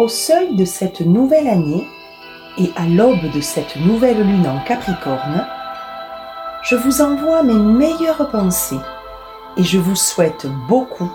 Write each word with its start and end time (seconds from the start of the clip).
Au 0.00 0.08
seuil 0.08 0.56
de 0.56 0.64
cette 0.64 1.02
nouvelle 1.02 1.46
année 1.46 1.86
et 2.56 2.70
à 2.74 2.86
l'aube 2.86 3.30
de 3.34 3.42
cette 3.42 3.76
nouvelle 3.76 4.26
lune 4.26 4.46
en 4.46 4.58
Capricorne, 4.64 5.46
je 6.62 6.74
vous 6.74 7.02
envoie 7.02 7.42
mes 7.42 7.52
meilleures 7.52 8.30
pensées 8.30 8.80
et 9.58 9.62
je 9.62 9.76
vous 9.76 9.96
souhaite 9.96 10.46
beaucoup 10.70 11.12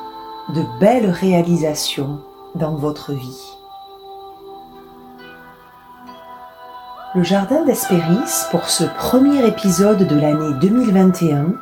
de 0.54 0.62
belles 0.80 1.10
réalisations 1.10 2.20
dans 2.54 2.76
votre 2.76 3.14
vie. 3.14 3.58
Le 7.16 7.24
Jardin 7.24 7.66
d'Hespéris, 7.66 8.46
pour 8.52 8.70
ce 8.70 8.84
premier 8.84 9.48
épisode 9.48 10.06
de 10.06 10.16
l'année 10.16 10.60
2021, 10.62 11.56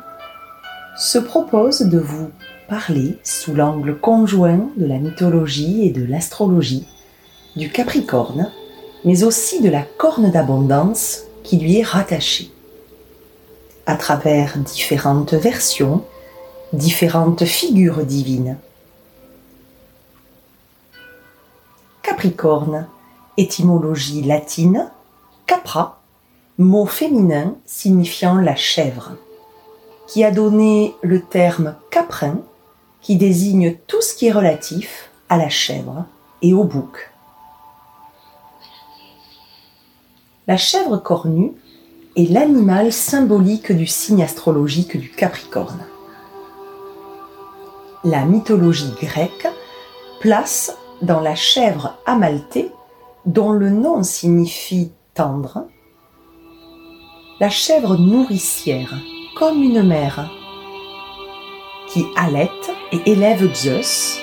se 0.98 1.18
propose 1.18 1.80
de 1.80 1.98
vous 1.98 2.28
parler 2.68 3.18
sous 3.24 3.54
l'angle 3.54 3.98
conjoint 3.98 4.68
de 4.76 4.84
la 4.84 4.98
mythologie 4.98 5.86
et 5.86 5.90
de 5.90 6.04
l'astrologie, 6.04 6.86
du 7.56 7.70
Capricorne, 7.70 8.50
mais 9.04 9.22
aussi 9.22 9.60
de 9.60 9.68
la 9.68 9.82
corne 9.82 10.30
d'abondance 10.30 11.22
qui 11.42 11.58
lui 11.58 11.78
est 11.78 11.84
rattachée. 11.84 12.50
À 13.86 13.96
travers 13.96 14.58
différentes 14.58 15.34
versions, 15.34 16.04
différentes 16.72 17.44
figures 17.44 18.04
divines. 18.04 18.56
Capricorne, 22.02 22.88
étymologie 23.36 24.22
latine, 24.22 24.90
capra, 25.46 26.00
mot 26.58 26.86
féminin 26.86 27.56
signifiant 27.66 28.36
la 28.36 28.56
chèvre, 28.56 29.12
qui 30.06 30.24
a 30.24 30.30
donné 30.30 30.94
le 31.02 31.20
terme 31.20 31.76
caprin, 31.90 32.38
qui 33.00 33.16
désigne 33.16 33.76
tout 33.86 34.00
ce 34.00 34.14
qui 34.14 34.26
est 34.26 34.32
relatif 34.32 35.10
à 35.28 35.36
la 35.36 35.48
chèvre 35.48 36.06
et 36.42 36.54
au 36.54 36.64
bouc. 36.64 37.13
La 40.46 40.58
chèvre 40.58 40.98
cornue 40.98 41.52
est 42.16 42.30
l'animal 42.30 42.92
symbolique 42.92 43.72
du 43.72 43.86
signe 43.86 44.22
astrologique 44.22 44.94
du 44.98 45.08
Capricorne. 45.08 45.86
La 48.04 48.26
mythologie 48.26 48.92
grecque 49.00 49.48
place 50.20 50.76
dans 51.00 51.20
la 51.20 51.34
chèvre 51.34 51.96
amaltée, 52.04 52.70
dont 53.24 53.52
le 53.52 53.70
nom 53.70 54.02
signifie 54.02 54.92
tendre, 55.14 55.66
la 57.40 57.48
chèvre 57.48 57.96
nourricière, 57.96 58.94
comme 59.38 59.62
une 59.62 59.82
mère, 59.82 60.30
qui 61.88 62.04
allaite 62.16 62.70
et 62.92 63.12
élève 63.12 63.50
Zeus, 63.54 64.18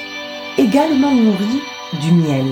également 0.60 1.16
nourrie 1.16 1.64
du 2.00 2.12
miel, 2.12 2.46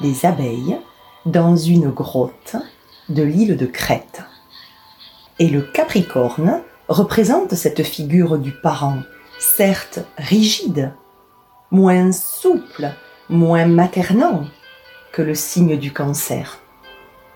des 0.00 0.26
abeilles, 0.26 0.76
dans 1.24 1.54
une 1.54 1.90
grotte 1.90 2.56
de 3.10 3.22
l'île 3.22 3.56
de 3.56 3.66
Crète. 3.66 4.22
Et 5.38 5.48
le 5.48 5.60
Capricorne 5.60 6.62
représente 6.88 7.54
cette 7.54 7.82
figure 7.82 8.38
du 8.38 8.52
parent, 8.52 8.98
certes 9.38 10.00
rigide, 10.16 10.92
moins 11.70 12.12
souple, 12.12 12.90
moins 13.28 13.66
maternant 13.66 14.44
que 15.12 15.22
le 15.22 15.34
signe 15.34 15.76
du 15.76 15.92
cancer 15.92 16.60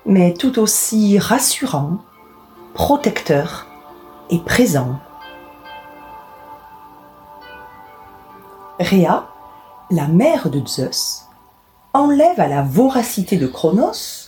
mais 0.06 0.34
tout 0.34 0.58
aussi 0.58 1.18
rassurant, 1.18 1.98
protecteur 2.74 3.66
et 4.30 4.38
présent. 4.38 4.98
Rhea, 8.78 9.28
la 9.90 10.08
mère 10.08 10.50
de 10.50 10.66
Zeus, 10.66 11.26
enlève 11.92 12.40
à 12.40 12.48
la 12.48 12.62
voracité 12.62 13.36
de 13.36 13.46
Cronos, 13.46 14.23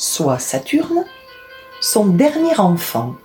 soit 0.00 0.38
Saturne, 0.38 1.04
son 1.82 2.06
dernier 2.06 2.58
enfant, 2.58 3.16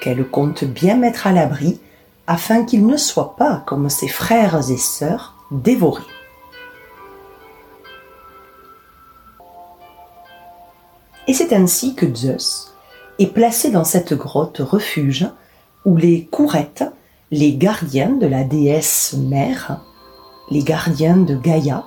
qu'elle 0.00 0.26
compte 0.26 0.64
bien 0.64 0.96
mettre 0.96 1.26
à 1.26 1.32
l'abri 1.32 1.78
afin 2.26 2.64
qu'il 2.64 2.86
ne 2.86 2.96
soit 2.96 3.36
pas, 3.36 3.62
comme 3.66 3.90
ses 3.90 4.08
frères 4.08 4.70
et 4.70 4.78
sœurs, 4.78 5.34
dévoré. 5.50 6.02
Et 11.28 11.34
c'est 11.34 11.52
ainsi 11.52 11.94
que 11.94 12.12
Zeus 12.12 12.72
est 13.18 13.26
placé 13.26 13.70
dans 13.70 13.84
cette 13.84 14.14
grotte 14.14 14.60
refuge 14.60 15.26
où 15.84 15.96
les 15.96 16.24
courettes, 16.24 16.84
les 17.30 17.54
gardiens 17.54 18.12
de 18.12 18.26
la 18.26 18.44
déesse 18.44 19.12
mère, 19.12 19.82
les 20.50 20.62
gardiens 20.62 21.18
de 21.18 21.36
Gaïa, 21.36 21.84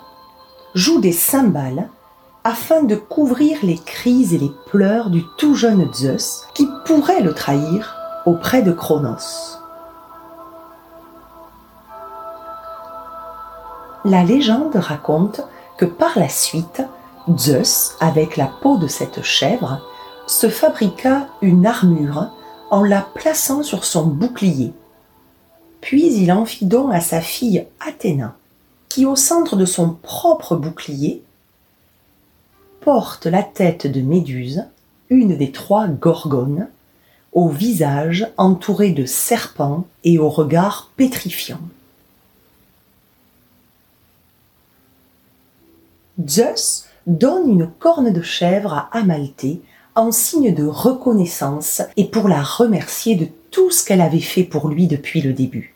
jouent 0.76 1.02
des 1.02 1.12
cymbales 1.12 1.90
afin 2.44 2.84
de 2.84 2.96
couvrir 2.96 3.58
les 3.64 3.78
cris 3.78 4.34
et 4.34 4.38
les 4.38 4.52
pleurs 4.68 5.10
du 5.10 5.24
tout 5.38 5.56
jeune 5.56 5.92
Zeus 5.94 6.46
qui 6.54 6.68
pourrait 6.86 7.22
le 7.22 7.34
trahir 7.34 7.96
auprès 8.26 8.62
de 8.62 8.72
Cronos. 8.72 9.60
La 14.06 14.24
légende 14.24 14.76
raconte 14.76 15.42
que 15.78 15.86
par 15.86 16.18
la 16.18 16.30
suite, 16.30 16.82
Zeus, 17.38 17.96
avec 18.00 18.38
la 18.38 18.48
peau 18.48 18.78
de 18.78 18.88
cette 18.88 19.22
chèvre, 19.22 19.82
se 20.26 20.50
fabriqua 20.50 21.28
une 21.42 21.66
armure 21.66 22.30
en 22.72 22.84
la 22.84 23.02
plaçant 23.02 23.64
sur 23.64 23.84
son 23.84 24.06
bouclier. 24.06 24.74
Puis 25.82 26.14
il 26.14 26.32
en 26.32 26.46
fit 26.46 26.66
don 26.66 26.90
à 26.90 27.02
sa 27.02 27.20
fille 27.20 27.68
Athéna, 27.86 28.36
qui 28.88 29.06
au 29.06 29.16
centre 29.16 29.56
de 29.56 29.66
son 29.66 29.90
propre 29.90 30.56
bouclier 30.56 31.24
porte 32.82 33.26
la 33.26 33.44
tête 33.44 33.88
de 33.88 34.02
Méduse, 34.02 34.66
une 35.10 35.38
des 35.38 35.52
trois 35.52 35.88
gorgones, 35.88 36.68
au 37.34 37.50
visage 37.50 38.28
entouré 38.38 38.92
de 38.92 39.06
serpents 39.06 39.86
et 40.04 40.18
au 40.18 40.30
regard 40.30 40.92
pétrifiant. 40.96 41.62
Zeus 46.28 46.86
donne 47.08 47.50
une 47.50 47.70
corne 47.80 48.12
de 48.12 48.22
chèvre 48.22 48.74
à 48.74 48.90
Amalthée 48.92 49.62
en 49.96 50.12
signe 50.12 50.54
de 50.54 50.66
reconnaissance 50.66 51.82
et 51.98 52.06
pour 52.06 52.28
la 52.28 52.42
remercier 52.42 53.16
de 53.16 53.28
tout 53.52 53.72
ce 53.72 53.86
qu'elle 53.86 54.02
avait 54.02 54.20
fait 54.20 54.44
pour 54.44 54.68
lui 54.70 54.88
depuis 54.88 55.22
le 55.22 55.34
début. 55.34 55.76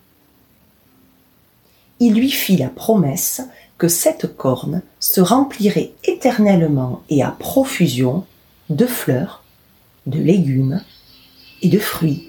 Il 1.99 2.15
lui 2.15 2.29
fit 2.29 2.57
la 2.57 2.69
promesse 2.69 3.41
cette 3.88 4.35
corne 4.35 4.81
se 4.99 5.21
remplirait 5.21 5.94
éternellement 6.03 7.03
et 7.09 7.23
à 7.23 7.31
profusion 7.31 8.25
de 8.69 8.85
fleurs, 8.85 9.44
de 10.05 10.19
légumes 10.19 10.81
et 11.61 11.69
de 11.69 11.79
fruits, 11.79 12.27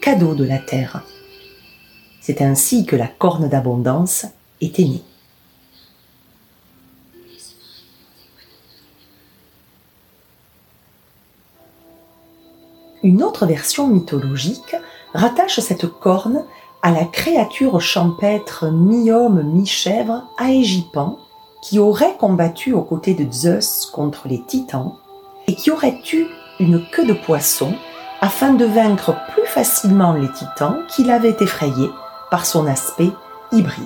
cadeaux 0.00 0.34
de 0.34 0.44
la 0.44 0.58
terre. 0.58 1.02
C'est 2.20 2.42
ainsi 2.42 2.86
que 2.86 2.96
la 2.96 3.06
corne 3.06 3.48
d'abondance 3.48 4.26
était 4.60 4.84
née. 4.84 5.02
Une 13.02 13.22
autre 13.22 13.46
version 13.46 13.86
mythologique 13.86 14.74
rattache 15.14 15.60
cette 15.60 15.86
corne 15.86 16.44
à 16.82 16.90
la 16.92 17.04
créature 17.04 17.80
champêtre 17.80 18.66
mi-homme 18.70 19.42
mi-chèvre 19.42 20.22
Aégipan 20.38 21.18
qui 21.62 21.78
aurait 21.78 22.16
combattu 22.16 22.72
aux 22.72 22.82
côtés 22.82 23.14
de 23.14 23.30
Zeus 23.32 23.86
contre 23.86 24.28
les 24.28 24.40
titans 24.42 24.94
et 25.48 25.54
qui 25.54 25.70
aurait 25.70 26.00
eu 26.12 26.26
une 26.60 26.84
queue 26.90 27.06
de 27.06 27.12
poisson 27.12 27.74
afin 28.20 28.54
de 28.54 28.64
vaincre 28.64 29.16
plus 29.32 29.46
facilement 29.46 30.12
les 30.12 30.30
titans 30.32 30.78
qu'il 30.88 31.10
avait 31.10 31.36
effrayés 31.40 31.90
par 32.30 32.46
son 32.46 32.66
aspect 32.66 33.10
hybride. 33.52 33.84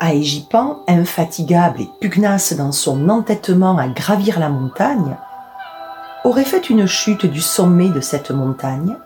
Aégipan, 0.00 0.80
infatigable 0.88 1.82
et 1.82 1.90
pugnace 2.00 2.54
dans 2.54 2.72
son 2.72 3.08
entêtement 3.08 3.78
à 3.78 3.86
gravir 3.86 4.40
la 4.40 4.48
montagne, 4.48 5.16
aurait 6.24 6.44
fait 6.44 6.70
une 6.70 6.86
chute 6.86 7.26
du 7.26 7.40
sommet 7.40 7.88
de 7.88 8.00
cette 8.00 8.30
montagne 8.30 8.96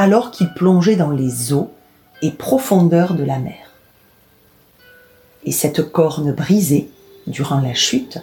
alors 0.00 0.30
qu'il 0.30 0.48
plongeait 0.54 0.96
dans 0.96 1.10
les 1.10 1.52
eaux 1.52 1.70
et 2.22 2.30
profondeurs 2.30 3.12
de 3.12 3.22
la 3.22 3.38
mer. 3.38 3.70
Et 5.44 5.52
cette 5.52 5.92
corne 5.92 6.32
brisée 6.32 6.88
durant 7.26 7.60
la 7.60 7.74
chute 7.74 8.18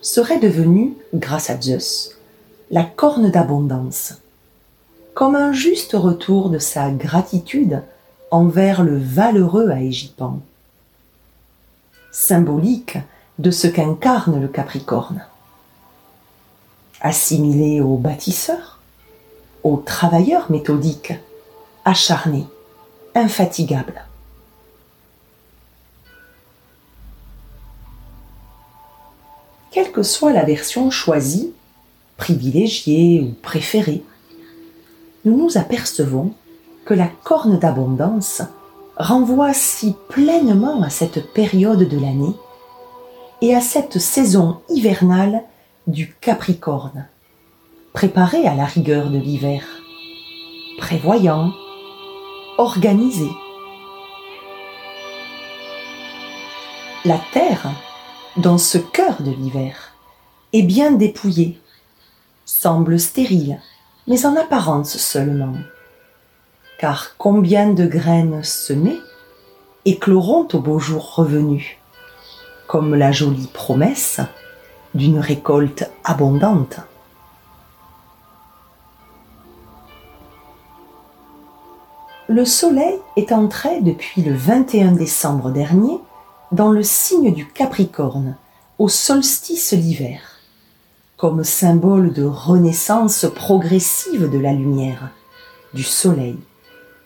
serait 0.00 0.38
devenue, 0.38 0.94
grâce 1.12 1.50
à 1.50 1.60
Zeus, 1.60 2.12
la 2.70 2.84
corne 2.84 3.28
d'abondance, 3.32 4.14
comme 5.14 5.34
un 5.34 5.52
juste 5.52 5.94
retour 5.94 6.48
de 6.48 6.60
sa 6.60 6.90
gratitude 6.90 7.82
envers 8.30 8.84
le 8.84 8.96
valeureux 8.96 9.70
Aégipan, 9.70 10.38
symbolique 12.12 12.98
de 13.40 13.50
ce 13.50 13.66
qu'incarne 13.66 14.40
le 14.40 14.46
Capricorne 14.46 15.24
assimilé 17.00 17.80
aux 17.80 17.96
bâtisseurs, 19.66 19.72
aux 19.72 19.76
travailleurs 19.78 20.50
méthodiques, 20.50 21.14
acharnés, 21.84 22.46
infatigables. 23.14 24.06
que 29.96 30.02
soit 30.02 30.34
la 30.34 30.44
version 30.44 30.90
choisie, 30.90 31.54
privilégiée 32.18 33.22
ou 33.22 33.32
préférée, 33.42 34.02
nous 35.24 35.34
nous 35.34 35.56
apercevons 35.56 36.32
que 36.84 36.92
la 36.92 37.08
corne 37.24 37.58
d'abondance 37.58 38.42
renvoie 38.98 39.54
si 39.54 39.94
pleinement 40.10 40.82
à 40.82 40.90
cette 40.90 41.32
période 41.32 41.88
de 41.88 41.98
l'année 41.98 42.34
et 43.40 43.54
à 43.54 43.62
cette 43.62 43.98
saison 43.98 44.58
hivernale 44.68 45.42
du 45.86 46.14
Capricorne, 46.20 47.06
préparé 47.96 48.46
à 48.46 48.54
la 48.54 48.66
rigueur 48.66 49.08
de 49.08 49.16
l'hiver, 49.16 49.64
prévoyant, 50.76 51.54
organisé. 52.58 53.30
La 57.06 57.18
terre, 57.32 57.70
dans 58.36 58.58
ce 58.58 58.76
cœur 58.76 59.22
de 59.22 59.30
l'hiver, 59.30 59.94
est 60.52 60.62
bien 60.62 60.90
dépouillée, 60.90 61.58
semble 62.44 63.00
stérile, 63.00 63.62
mais 64.06 64.26
en 64.26 64.36
apparence 64.36 64.98
seulement 64.98 65.54
car 66.78 67.14
combien 67.16 67.72
de 67.72 67.86
graines 67.86 68.42
semées 68.44 69.00
écloront 69.86 70.46
au 70.52 70.58
beau 70.58 70.78
jour 70.78 71.14
revenu, 71.14 71.78
comme 72.66 72.94
la 72.94 73.12
jolie 73.12 73.48
promesse 73.54 74.20
d'une 74.94 75.18
récolte 75.18 75.90
abondante. 76.04 76.80
Le 82.28 82.44
soleil 82.44 82.98
est 83.16 83.30
entré 83.30 83.80
depuis 83.82 84.20
le 84.20 84.34
21 84.34 84.92
décembre 84.92 85.50
dernier 85.50 86.00
dans 86.50 86.72
le 86.72 86.82
signe 86.82 87.32
du 87.32 87.46
Capricorne, 87.46 88.36
au 88.80 88.88
solstice 88.88 89.74
d'hiver, 89.74 90.20
comme 91.16 91.44
symbole 91.44 92.12
de 92.12 92.24
renaissance 92.24 93.26
progressive 93.32 94.28
de 94.28 94.38
la 94.38 94.52
lumière, 94.52 95.10
du 95.72 95.84
soleil 95.84 96.36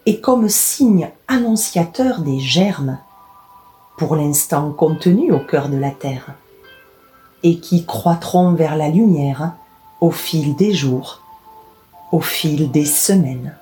et 0.06 0.22
comme 0.22 0.48
signe 0.48 1.10
annonciateur 1.28 2.22
des 2.22 2.40
germes, 2.40 2.98
pour 3.98 4.16
l'instant 4.16 4.72
contenus 4.72 5.34
au 5.34 5.40
cœur 5.40 5.68
de 5.68 5.76
la 5.76 5.90
terre, 5.90 6.32
et 7.42 7.58
qui 7.60 7.84
croîtront 7.84 8.54
vers 8.54 8.74
la 8.74 8.88
lumière 8.88 9.52
au 10.00 10.10
fil 10.10 10.56
des 10.56 10.72
jours, 10.72 11.20
au 12.10 12.20
fil 12.20 12.70
des 12.70 12.86
semaines. 12.86 13.54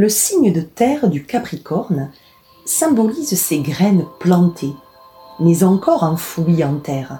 Le 0.00 0.08
signe 0.08 0.50
de 0.50 0.62
terre 0.62 1.08
du 1.08 1.26
Capricorne 1.26 2.10
symbolise 2.64 3.38
ces 3.38 3.58
graines 3.58 4.06
plantées, 4.18 4.74
mais 5.40 5.62
encore 5.62 6.04
enfouies 6.04 6.64
en 6.64 6.76
terre, 6.76 7.18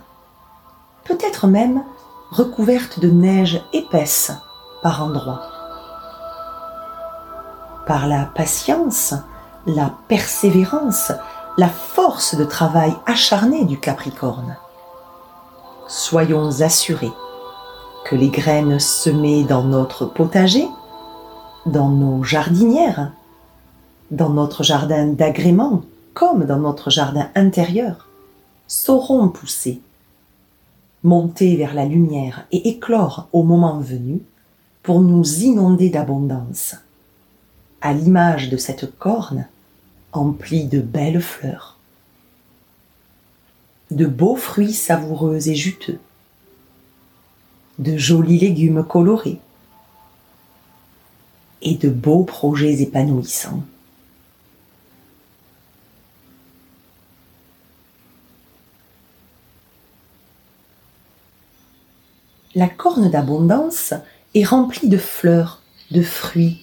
peut-être 1.05 1.47
même 1.47 1.85
recouverte 2.31 2.99
de 2.99 3.11
neige 3.11 3.63
épaisse 3.75 4.33
par 4.83 5.03
endroits. 5.05 5.43
Par 7.87 8.07
la 8.07 8.25
patience, 8.25 9.13
la 9.67 9.93
persévérance, 10.09 11.13
la 11.59 11.69
force 11.69 12.35
de 12.35 12.47
travail 12.47 12.95
acharné 13.05 13.67
du 13.67 13.79
Capricorne. 13.79 14.57
Soyons 15.87 16.63
assurés 16.63 17.13
que 18.07 18.17
les 18.17 18.31
graines 18.31 18.81
semées 18.81 19.45
dans 19.45 19.65
notre 19.65 20.07
potager, 20.07 20.67
dans 21.67 21.91
nos 21.91 22.23
jardinières, 22.23 23.13
dans 24.11 24.31
notre 24.31 24.63
jardin 24.63 25.07
d'agrément 25.07 25.83
comme 26.15 26.45
dans 26.45 26.59
notre 26.59 26.91
jardin 26.91 27.29
intérieur, 27.35 28.09
sauront 28.67 29.29
pousser 29.29 29.81
monter 31.03 31.57
vers 31.57 31.75
la 31.75 31.87
lumière 31.87 32.47
et 32.53 32.69
éclore 32.69 33.29
au 33.33 33.43
moment 33.43 33.79
venu 33.79 34.21
pour 34.83 35.01
nous 35.01 35.43
inonder 35.43 35.91
d'abondance, 35.91 36.77
à 37.81 37.93
l'image 37.93 38.51
de 38.51 38.57
cette 38.57 38.99
corne 38.99 39.47
emplie 40.13 40.65
de 40.65 40.81
belles 40.81 41.21
fleurs, 41.21 41.79
de 43.91 44.07
beaux 44.07 44.37
fruits 44.37 44.73
savoureux 44.73 45.49
et 45.49 45.55
juteux, 45.55 46.01
de 47.79 47.97
jolis 47.97 48.39
légumes 48.39 48.85
colorés 48.85 49.41
et 51.63 51.75
de 51.75 51.89
beaux 51.89 52.25
projets 52.25 52.81
épanouissants. 52.83 53.63
la 62.55 62.69
corne 62.69 63.11
d'abondance 63.11 63.95
est 64.35 64.45
remplie 64.45 64.89
de 64.89 64.97
fleurs, 64.97 65.63
de 65.91 66.03
fruits, 66.03 66.59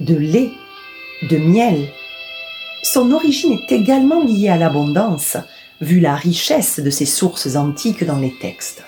de 0.00 0.14
lait, 0.14 0.50
de 1.28 1.36
miel. 1.36 1.88
Son 2.82 3.12
origine 3.12 3.52
est 3.52 3.72
également 3.72 4.22
liée 4.24 4.48
à 4.48 4.56
l'abondance, 4.56 5.36
vu 5.80 6.00
la 6.00 6.14
richesse 6.14 6.80
de 6.80 6.90
ses 6.90 7.06
sources 7.06 7.56
antiques 7.56 8.04
dans 8.04 8.18
les 8.18 8.34
textes. 8.40 8.82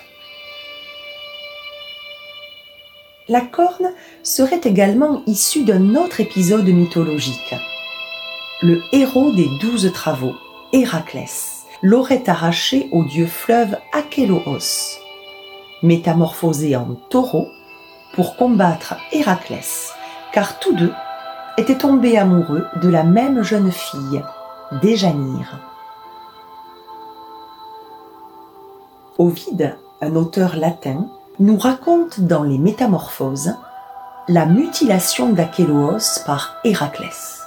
La 3.27 3.41
corne 3.41 3.91
serait 4.23 4.61
également 4.63 5.23
issue 5.25 5.63
d'un 5.63 5.95
autre 5.95 6.19
épisode 6.21 6.67
mythologique. 6.67 7.55
Le 8.61 8.81
héros 8.91 9.31
des 9.31 9.49
douze 9.59 9.91
travaux, 9.93 10.35
Héraclès, 10.71 11.63
l'aurait 11.81 12.29
arraché 12.29 12.87
au 12.91 13.03
dieu 13.03 13.25
fleuve 13.25 13.77
Achéloos 13.91 14.99
métamorphosé 15.85 16.75
en 16.75 16.95
taureau 17.09 17.47
pour 18.13 18.35
combattre 18.35 18.95
Héraclès, 19.11 19.93
car 20.33 20.59
tous 20.59 20.73
deux 20.73 20.93
étaient 21.57 21.77
tombés 21.77 22.17
amoureux 22.17 22.65
de 22.81 22.89
la 22.89 23.03
même 23.03 23.43
jeune 23.43 23.71
fille, 23.71 24.23
Déjanire. 24.81 25.59
Ovide, 29.17 29.77
un 30.01 30.15
auteur 30.15 30.55
latin, 30.55 31.07
nous 31.39 31.57
raconte 31.57 32.21
dans 32.21 32.43
les 32.43 32.57
Métamorphoses 32.57 33.55
la 34.27 34.45
mutilation 34.45 35.33
d'Achéloos 35.33 36.23
par 36.25 36.55
Héraclès. 36.63 37.41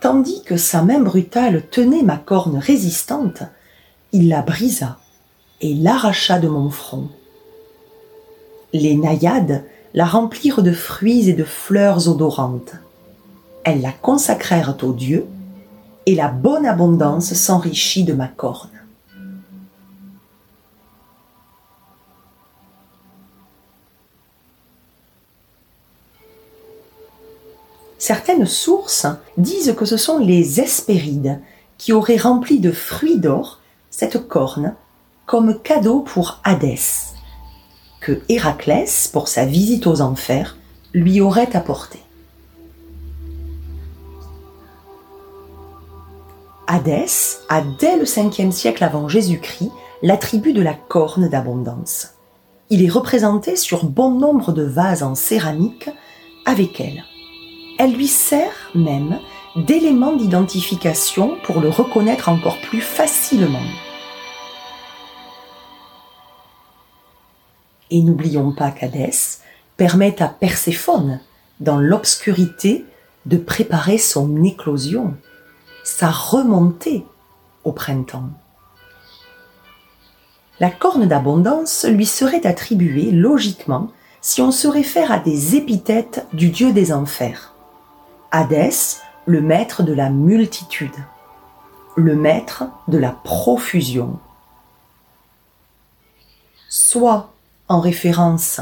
Tandis 0.00 0.42
que 0.44 0.56
sa 0.56 0.82
main 0.82 1.00
brutale 1.00 1.62
tenait 1.70 2.02
ma 2.02 2.18
corne 2.18 2.58
résistante, 2.58 3.42
il 4.12 4.28
la 4.28 4.42
brisa 4.42 4.98
et 5.60 5.74
l'arracha 5.74 6.38
de 6.38 6.48
mon 6.48 6.68
front. 6.68 7.08
Les 8.72 8.96
naïades 8.96 9.64
la 9.94 10.04
remplirent 10.04 10.62
de 10.62 10.72
fruits 10.72 11.30
et 11.30 11.32
de 11.32 11.44
fleurs 11.44 12.08
odorantes. 12.08 12.74
Elles 13.64 13.80
la 13.80 13.92
consacrèrent 13.92 14.76
au 14.82 14.92
Dieu, 14.92 15.26
et 16.06 16.14
la 16.14 16.28
bonne 16.28 16.66
abondance 16.66 17.32
s'enrichit 17.32 18.04
de 18.04 18.12
ma 18.12 18.28
corne. 18.28 18.68
Certaines 28.06 28.44
sources 28.44 29.06
disent 29.38 29.74
que 29.78 29.86
ce 29.86 29.96
sont 29.96 30.18
les 30.18 30.60
Hespérides 30.60 31.40
qui 31.78 31.94
auraient 31.94 32.18
rempli 32.18 32.60
de 32.60 32.70
fruits 32.70 33.18
d'or 33.18 33.60
cette 33.88 34.28
corne 34.28 34.74
comme 35.24 35.58
cadeau 35.62 36.00
pour 36.00 36.38
Hadès, 36.44 37.14
que 38.02 38.20
Héraclès, 38.28 39.08
pour 39.08 39.28
sa 39.28 39.46
visite 39.46 39.86
aux 39.86 40.02
enfers, 40.02 40.58
lui 40.92 41.22
aurait 41.22 41.56
apporté. 41.56 41.98
Hadès 46.66 47.38
a 47.48 47.62
dès 47.80 47.96
le 47.96 48.04
5e 48.04 48.50
siècle 48.50 48.84
avant 48.84 49.08
Jésus-Christ 49.08 49.70
l'attribut 50.02 50.52
de 50.52 50.60
la 50.60 50.74
corne 50.74 51.30
d'abondance. 51.30 52.08
Il 52.68 52.84
est 52.84 52.90
représenté 52.90 53.56
sur 53.56 53.86
bon 53.86 54.10
nombre 54.10 54.52
de 54.52 54.62
vases 54.62 55.02
en 55.02 55.14
céramique 55.14 55.88
avec 56.44 56.82
elle. 56.82 57.02
Elle 57.78 57.94
lui 57.94 58.06
sert 58.06 58.70
même 58.74 59.18
d'élément 59.56 60.14
d'identification 60.14 61.36
pour 61.42 61.60
le 61.60 61.68
reconnaître 61.68 62.28
encore 62.28 62.60
plus 62.60 62.80
facilement. 62.80 63.62
Et 67.90 68.00
n'oublions 68.02 68.52
pas 68.52 68.70
qu'Hadès 68.70 69.40
permet 69.76 70.22
à 70.22 70.28
Perséphone, 70.28 71.20
dans 71.60 71.78
l'obscurité, 71.78 72.84
de 73.26 73.36
préparer 73.36 73.98
son 73.98 74.42
éclosion, 74.44 75.14
sa 75.82 76.10
remontée 76.10 77.04
au 77.64 77.72
printemps. 77.72 78.30
La 80.60 80.70
corne 80.70 81.06
d'abondance 81.06 81.84
lui 81.88 82.06
serait 82.06 82.46
attribuée 82.46 83.10
logiquement 83.10 83.90
si 84.20 84.40
on 84.40 84.52
se 84.52 84.68
réfère 84.68 85.10
à 85.10 85.18
des 85.18 85.56
épithètes 85.56 86.26
du 86.32 86.50
dieu 86.50 86.72
des 86.72 86.92
enfers. 86.92 87.53
Hadès 88.36 88.98
le 89.26 89.40
maître 89.40 89.84
de 89.84 89.92
la 89.92 90.10
multitude, 90.10 90.96
le 91.94 92.16
maître 92.16 92.64
de 92.88 92.98
la 92.98 93.12
profusion. 93.12 94.18
Soit 96.68 97.32
en 97.68 97.78
référence 97.78 98.60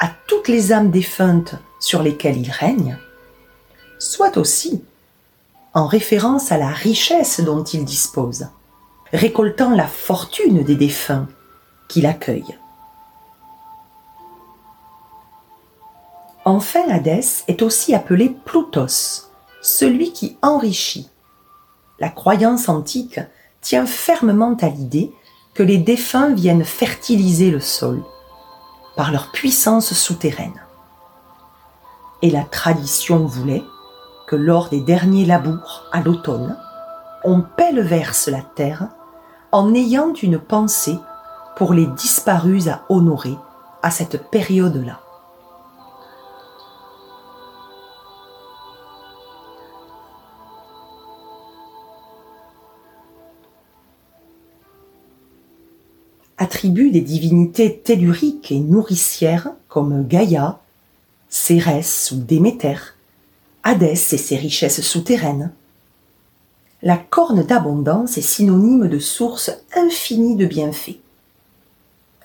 à 0.00 0.10
toutes 0.26 0.48
les 0.48 0.72
âmes 0.72 0.90
défuntes 0.90 1.54
sur 1.78 2.02
lesquelles 2.02 2.38
il 2.38 2.50
règne, 2.50 2.98
soit 4.00 4.36
aussi 4.38 4.82
en 5.72 5.86
référence 5.86 6.50
à 6.50 6.58
la 6.58 6.70
richesse 6.70 7.40
dont 7.40 7.62
il 7.62 7.84
dispose, 7.84 8.48
récoltant 9.12 9.70
la 9.70 9.86
fortune 9.86 10.64
des 10.64 10.74
défunts 10.74 11.28
qu'il 11.86 12.06
accueille. 12.06 12.58
Enfin, 16.48 16.88
Hadès 16.88 17.42
est 17.48 17.60
aussi 17.60 17.92
appelé 17.92 18.28
Plutos, 18.44 19.32
celui 19.60 20.12
qui 20.12 20.38
enrichit. 20.42 21.10
La 21.98 22.08
croyance 22.08 22.68
antique 22.68 23.18
tient 23.60 23.84
fermement 23.84 24.56
à 24.60 24.68
l'idée 24.68 25.12
que 25.54 25.64
les 25.64 25.78
défunts 25.78 26.32
viennent 26.32 26.64
fertiliser 26.64 27.50
le 27.50 27.58
sol 27.58 28.00
par 28.94 29.10
leur 29.10 29.32
puissance 29.32 29.92
souterraine. 29.92 30.62
Et 32.22 32.30
la 32.30 32.44
tradition 32.44 33.26
voulait 33.26 33.64
que 34.28 34.36
lors 34.36 34.68
des 34.68 34.80
derniers 34.80 35.26
labours 35.26 35.86
à 35.90 36.00
l'automne, 36.00 36.56
on 37.24 37.40
pèle-verse 37.40 38.28
la 38.28 38.42
terre 38.42 38.86
en 39.50 39.74
ayant 39.74 40.12
une 40.14 40.38
pensée 40.38 40.98
pour 41.56 41.74
les 41.74 41.86
disparus 41.86 42.68
à 42.68 42.84
honorer 42.88 43.36
à 43.82 43.90
cette 43.90 44.30
période-là. 44.30 45.00
Attributs 56.38 56.90
des 56.90 57.00
divinités 57.00 57.78
telluriques 57.78 58.52
et 58.52 58.58
nourricières 58.58 59.52
comme 59.68 60.06
Gaïa, 60.06 60.60
Cérès 61.30 62.12
ou 62.12 62.16
Déméter, 62.16 62.94
Hadès 63.62 63.92
et 63.92 64.18
ses 64.18 64.36
richesses 64.36 64.82
souterraines. 64.82 65.50
La 66.82 66.98
corne 66.98 67.42
d'abondance 67.42 68.18
est 68.18 68.22
synonyme 68.22 68.86
de 68.86 68.98
source 68.98 69.50
infinie 69.74 70.36
de 70.36 70.44
bienfaits. 70.44 70.98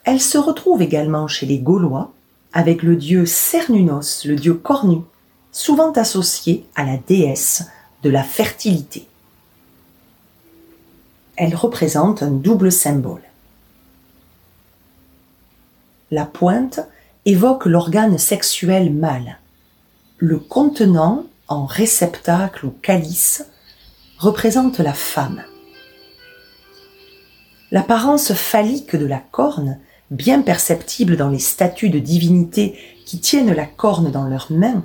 Elle 0.03 0.19
se 0.19 0.37
retrouve 0.37 0.81
également 0.81 1.27
chez 1.27 1.45
les 1.45 1.59
Gaulois 1.59 2.11
avec 2.51 2.83
le 2.83 2.97
dieu 2.97 3.25
Cernunos, 3.25 4.25
le 4.25 4.35
dieu 4.35 4.55
cornu, 4.55 4.97
souvent 5.53 5.93
associé 5.93 6.65
à 6.75 6.83
la 6.83 6.97
déesse 6.97 7.63
de 8.03 8.09
la 8.09 8.23
fertilité. 8.23 9.07
Elle 11.37 11.55
représente 11.55 12.23
un 12.23 12.31
double 12.31 12.73
symbole. 12.73 13.21
La 16.13 16.25
pointe 16.25 16.81
évoque 17.23 17.65
l'organe 17.65 18.17
sexuel 18.17 18.93
mâle. 18.93 19.37
Le 20.17 20.39
contenant 20.39 21.23
en 21.47 21.65
réceptacle 21.65 22.65
ou 22.65 22.71
calice 22.81 23.45
représente 24.17 24.79
la 24.79 24.91
femme. 24.91 25.41
L'apparence 27.71 28.33
phallique 28.33 28.97
de 28.97 29.05
la 29.05 29.23
corne 29.31 29.79
bien 30.09 30.41
perceptible 30.41 31.15
dans 31.15 31.29
les 31.29 31.39
statues 31.39 31.89
de 31.89 31.99
divinités 31.99 32.77
qui 33.05 33.21
tiennent 33.21 33.53
la 33.53 33.65
corne 33.65 34.11
dans 34.11 34.25
leurs 34.25 34.51
mains, 34.51 34.83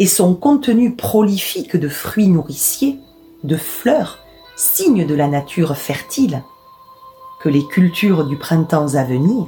et 0.00 0.08
son 0.08 0.34
contenu 0.34 0.96
prolifique 0.96 1.76
de 1.76 1.88
fruits 1.88 2.26
nourriciers, 2.26 2.98
de 3.44 3.56
fleurs, 3.56 4.18
signe 4.56 5.06
de 5.06 5.14
la 5.14 5.28
nature 5.28 5.76
fertile, 5.76 6.42
que 7.40 7.48
les 7.48 7.64
cultures 7.68 8.24
du 8.26 8.36
printemps 8.36 8.94
à 8.94 9.04
venir, 9.04 9.46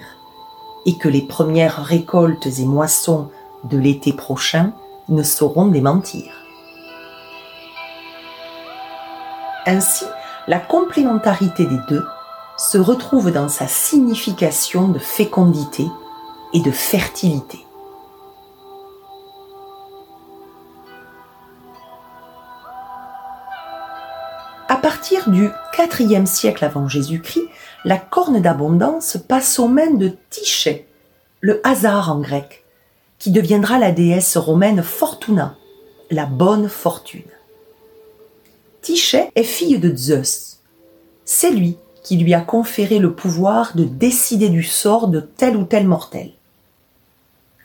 et 0.86 0.96
que 0.96 1.08
les 1.08 1.22
premières 1.22 1.84
récoltes 1.84 2.46
et 2.46 2.64
moissons 2.64 3.30
de 3.64 3.78
l'été 3.78 4.12
prochain 4.12 4.72
ne 5.08 5.22
sauront 5.22 5.66
démentir. 5.66 6.32
Ainsi, 9.66 10.04
la 10.46 10.58
complémentarité 10.58 11.64
des 11.66 11.78
deux 11.88 12.04
se 12.56 12.78
retrouve 12.78 13.32
dans 13.32 13.48
sa 13.48 13.66
signification 13.66 14.88
de 14.88 14.98
fécondité 14.98 15.86
et 16.52 16.60
de 16.60 16.70
fertilité. 16.70 17.58
À 24.68 24.76
partir 24.76 25.28
du 25.30 25.50
IVe 25.78 26.26
siècle 26.26 26.64
avant 26.64 26.88
Jésus-Christ, 26.88 27.48
la 27.84 27.98
corne 27.98 28.40
d'abondance 28.40 29.18
passe 29.28 29.58
aux 29.58 29.68
mains 29.68 29.92
de 29.92 30.12
Tyché, 30.30 30.88
le 31.40 31.60
hasard 31.66 32.10
en 32.10 32.20
grec, 32.20 32.64
qui 33.18 33.30
deviendra 33.30 33.78
la 33.78 33.92
déesse 33.92 34.36
romaine 34.36 34.82
Fortuna, 34.82 35.56
la 36.10 36.26
bonne 36.26 36.68
fortune. 36.68 37.22
Tyché 38.80 39.30
est 39.34 39.44
fille 39.44 39.78
de 39.78 39.94
Zeus. 39.94 40.58
C'est 41.24 41.50
lui 41.50 41.78
qui 42.02 42.16
lui 42.16 42.34
a 42.34 42.40
conféré 42.40 42.98
le 42.98 43.14
pouvoir 43.14 43.74
de 43.74 43.84
décider 43.84 44.50
du 44.50 44.62
sort 44.62 45.08
de 45.08 45.20
tel 45.20 45.56
ou 45.56 45.64
tel 45.64 45.86
mortel. 45.86 46.32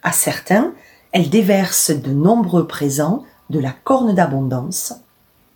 À 0.02 0.14
certains, 0.14 0.74
elle 1.12 1.30
déverse 1.30 1.92
de 1.92 2.12
nombreux 2.12 2.68
présents 2.68 3.24
de 3.50 3.60
la 3.60 3.72
corne 3.72 4.14
d'abondance, 4.14 4.94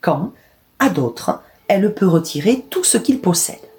quand, 0.01 0.33
à 0.79 0.89
d'autres, 0.89 1.41
elle 1.69 1.93
peut 1.93 2.07
retirer 2.07 2.65
tout 2.69 2.83
ce 2.83 2.97
qu'il 2.97 3.21
possède. 3.21 3.72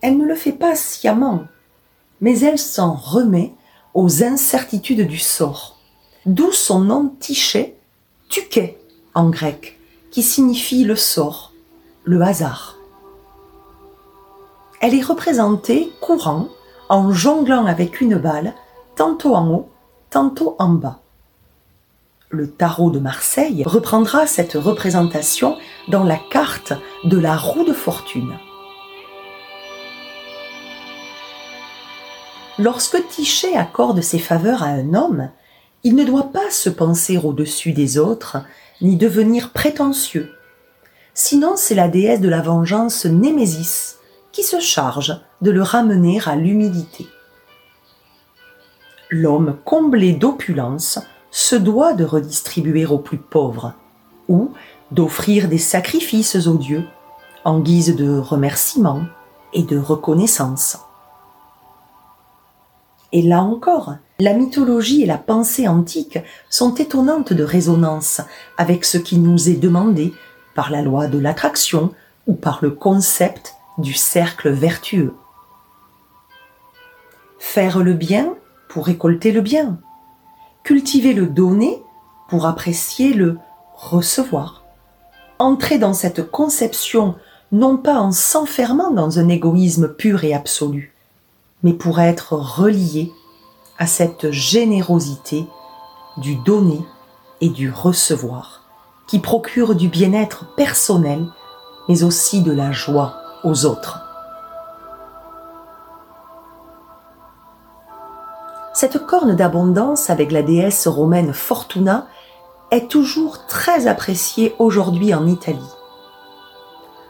Elle 0.00 0.18
ne 0.18 0.26
le 0.26 0.34
fait 0.34 0.52
pas 0.52 0.74
sciemment, 0.74 1.44
mais 2.20 2.40
elle 2.40 2.58
s'en 2.58 2.94
remet 2.94 3.54
aux 3.94 4.22
incertitudes 4.22 5.06
du 5.06 5.18
sort, 5.18 5.78
d'où 6.26 6.52
son 6.52 6.80
nom 6.80 7.14
Tiché, 7.18 7.76
Tuké 8.28 8.78
en 9.14 9.30
grec, 9.30 9.78
qui 10.10 10.22
signifie 10.22 10.84
le 10.84 10.96
sort, 10.96 11.52
le 12.04 12.20
hasard. 12.22 12.76
Elle 14.80 14.94
est 14.94 15.02
représentée 15.02 15.90
courant 16.00 16.48
en 16.88 17.12
jonglant 17.12 17.66
avec 17.66 18.00
une 18.00 18.16
balle, 18.16 18.54
tantôt 18.94 19.34
en 19.34 19.48
haut, 19.50 19.68
tantôt 20.10 20.56
en 20.58 20.68
bas. 20.68 21.00
Le 22.28 22.50
tarot 22.50 22.90
de 22.90 22.98
Marseille 22.98 23.62
reprendra 23.64 24.26
cette 24.26 24.54
représentation 24.54 25.56
dans 25.88 26.04
la 26.04 26.18
carte 26.30 26.72
de 27.04 27.18
la 27.18 27.36
roue 27.36 27.64
de 27.64 27.72
fortune. 27.72 28.34
Lorsque 32.58 33.06
Tichet 33.08 33.56
accorde 33.56 34.00
ses 34.00 34.18
faveurs 34.18 34.62
à 34.62 34.66
un 34.66 34.94
homme, 34.94 35.30
il 35.84 35.94
ne 35.94 36.04
doit 36.04 36.32
pas 36.32 36.50
se 36.50 36.70
penser 36.70 37.18
au-dessus 37.18 37.72
des 37.72 37.98
autres, 37.98 38.38
ni 38.80 38.96
devenir 38.96 39.50
prétentieux, 39.50 40.36
Sinon, 41.18 41.54
c'est 41.56 41.74
la 41.74 41.88
déesse 41.88 42.20
de 42.20 42.28
la 42.28 42.42
vengeance 42.42 43.06
Némésis 43.06 43.96
qui 44.32 44.42
se 44.42 44.60
charge 44.60 45.18
de 45.40 45.50
le 45.50 45.62
ramener 45.62 46.20
à 46.26 46.36
l'humilité. 46.36 47.06
L'homme 49.08 49.56
comblé 49.64 50.12
d'opulence 50.12 50.98
se 51.30 51.56
doit 51.56 51.94
de 51.94 52.04
redistribuer 52.04 52.84
aux 52.84 52.98
plus 52.98 53.16
pauvres 53.16 53.72
ou 54.28 54.52
d'offrir 54.90 55.48
des 55.48 55.56
sacrifices 55.56 56.46
aux 56.46 56.58
dieux 56.58 56.84
en 57.46 57.60
guise 57.60 57.96
de 57.96 58.18
remerciement 58.18 59.00
et 59.54 59.62
de 59.62 59.78
reconnaissance. 59.78 60.85
Et 63.12 63.22
là 63.22 63.42
encore, 63.42 63.94
la 64.18 64.32
mythologie 64.32 65.02
et 65.02 65.06
la 65.06 65.18
pensée 65.18 65.68
antique 65.68 66.18
sont 66.50 66.74
étonnantes 66.74 67.32
de 67.32 67.44
résonance 67.44 68.20
avec 68.56 68.84
ce 68.84 68.98
qui 68.98 69.18
nous 69.18 69.48
est 69.48 69.60
demandé 69.60 70.12
par 70.54 70.70
la 70.70 70.82
loi 70.82 71.06
de 71.06 71.18
l'attraction 71.18 71.92
ou 72.26 72.34
par 72.34 72.58
le 72.62 72.70
concept 72.70 73.54
du 73.78 73.94
cercle 73.94 74.50
vertueux. 74.50 75.14
Faire 77.38 77.82
le 77.82 77.92
bien 77.92 78.34
pour 78.68 78.86
récolter 78.86 79.32
le 79.32 79.40
bien. 79.40 79.78
Cultiver 80.64 81.12
le 81.12 81.26
donner 81.26 81.82
pour 82.28 82.46
apprécier 82.46 83.12
le 83.12 83.38
recevoir. 83.74 84.64
Entrer 85.38 85.78
dans 85.78 85.92
cette 85.92 86.30
conception 86.30 87.14
non 87.52 87.76
pas 87.76 88.00
en 88.00 88.10
s'enfermant 88.10 88.90
dans 88.90 89.18
un 89.18 89.28
égoïsme 89.28 89.88
pur 89.88 90.24
et 90.24 90.34
absolu, 90.34 90.95
mais 91.66 91.72
pour 91.72 91.98
être 91.98 92.34
relié 92.34 93.12
à 93.76 93.88
cette 93.88 94.30
générosité 94.30 95.48
du 96.16 96.36
donner 96.36 96.80
et 97.40 97.48
du 97.48 97.72
recevoir 97.72 98.62
qui 99.08 99.18
procure 99.18 99.74
du 99.74 99.88
bien-être 99.88 100.54
personnel, 100.54 101.26
mais 101.88 102.04
aussi 102.04 102.40
de 102.40 102.52
la 102.52 102.70
joie 102.70 103.16
aux 103.42 103.66
autres. 103.66 104.00
Cette 108.72 109.04
corne 109.04 109.34
d'abondance 109.34 110.08
avec 110.08 110.30
la 110.30 110.42
déesse 110.42 110.86
romaine 110.86 111.32
Fortuna 111.32 112.06
est 112.70 112.88
toujours 112.88 113.44
très 113.48 113.88
appréciée 113.88 114.54
aujourd'hui 114.60 115.12
en 115.14 115.26
Italie. 115.26 115.72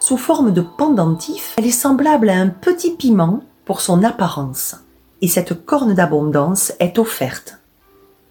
Sous 0.01 0.17
forme 0.17 0.51
de 0.51 0.63
pendentif, 0.63 1.57
elle 1.59 1.67
est 1.67 1.71
semblable 1.71 2.31
à 2.31 2.39
un 2.39 2.49
petit 2.49 2.93
piment 2.93 3.43
pour 3.67 3.83
son 3.83 4.03
apparence. 4.03 4.77
Et 5.21 5.29
cette 5.29 5.67
corne 5.67 5.93
d'abondance 5.93 6.73
est 6.79 6.99
offerte 6.99 7.59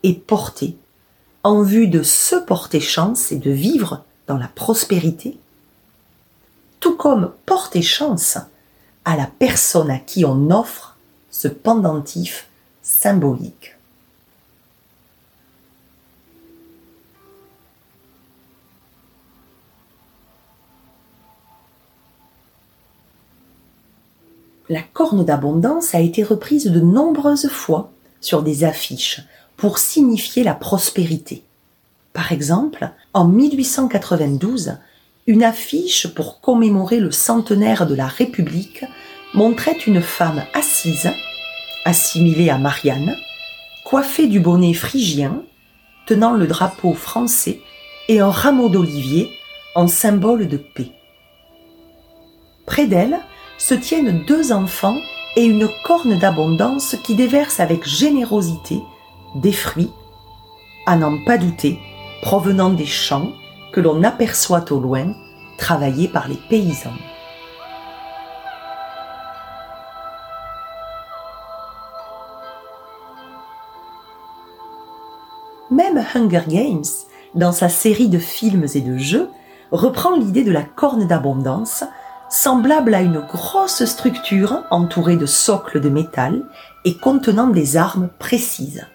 et 0.02 0.14
portée 0.14 0.78
en 1.44 1.62
vue 1.62 1.88
de 1.88 2.02
se 2.02 2.36
porter 2.36 2.80
chance 2.80 3.32
et 3.32 3.38
de 3.38 3.52
vivre 3.52 4.04
dans 4.26 4.38
la 4.38 4.48
prospérité, 4.48 5.38
tout 6.80 6.96
comme 6.96 7.32
porter 7.46 7.84
chance 7.84 8.40
à 9.04 9.16
la 9.16 9.28
personne 9.28 9.92
à 9.92 10.00
qui 10.00 10.26
on 10.26 10.50
offre 10.50 10.96
ce 11.30 11.48
pendentif 11.48 12.48
symbolique. 12.82 13.75
La 24.68 24.82
corne 24.82 25.24
d'abondance 25.24 25.94
a 25.94 26.00
été 26.00 26.24
reprise 26.24 26.66
de 26.66 26.80
nombreuses 26.80 27.50
fois 27.50 27.92
sur 28.20 28.42
des 28.42 28.64
affiches 28.64 29.22
pour 29.58 29.78
signifier 29.78 30.44
la 30.44 30.56
prospérité. 30.56 31.44
Par 32.14 32.32
exemple, 32.32 32.90
en 33.14 33.26
1892, 33.26 34.78
une 35.28 35.44
affiche 35.44 36.08
pour 36.08 36.42
commémorer 36.42 37.00
le 37.00 37.12
centenaire 37.12 37.86
de 37.86 37.94
la 37.94 38.08
République 38.08 38.86
montrait 39.36 39.78
une 39.86 40.02
femme 40.02 40.44
assise, 40.54 41.12
assimilée 41.84 42.50
à 42.50 42.58
Marianne, 42.58 43.16
coiffée 43.86 44.28
du 44.28 44.40
bonnet 44.40 44.74
phrygien, 44.74 45.44
tenant 46.08 46.34
le 46.34 46.48
drapeau 46.48 46.94
français 46.94 47.60
et 48.08 48.20
un 48.20 48.32
rameau 48.32 48.70
d'olivier 48.70 49.30
en 49.76 49.88
symbole 49.88 50.48
de 50.48 50.58
paix. 50.58 50.92
Près 52.66 52.88
d'elle 52.88 53.20
se 53.58 53.74
tiennent 53.74 54.24
deux 54.26 54.52
enfants 54.52 54.98
et 55.36 55.46
une 55.46 55.70
corne 55.84 56.18
d'abondance 56.18 56.96
qui 57.04 57.16
déverse 57.16 57.60
avec 57.60 57.86
générosité 57.86 58.82
des 59.36 59.52
fruits, 59.52 59.92
à 60.86 60.96
n'en 60.96 61.24
pas 61.24 61.38
douter, 61.38 61.80
provenant 62.22 62.70
des 62.70 62.86
champs 62.86 63.32
que 63.74 63.82
l'on 63.82 64.04
aperçoit 64.04 64.72
au 64.72 64.80
loin, 64.80 65.14
travaillés 65.58 66.08
par 66.08 66.28
les 66.28 66.40
paysans. 66.50 66.94
Même 75.72 76.06
Hunger 76.14 76.44
Games, 76.48 76.84
dans 77.34 77.52
sa 77.52 77.68
série 77.68 78.08
de 78.08 78.20
films 78.20 78.68
et 78.76 78.82
de 78.82 78.98
jeux, 78.98 79.30
reprend 79.72 80.16
l'idée 80.16 80.44
de 80.44 80.52
la 80.52 80.64
corne 80.64 81.06
d'abondance, 81.06 81.84
semblable 82.36 82.94
à 82.94 83.02
une 83.02 83.22
grosse 83.22 83.86
structure 83.86 84.64
entourée 84.70 85.18
de 85.18 85.26
socles 85.26 85.80
de 85.80 85.90
métal 85.90 86.44
et 86.84 86.98
contenant 86.98 87.48
des 87.48 87.78
armes 87.78 88.10
précises 88.20 88.86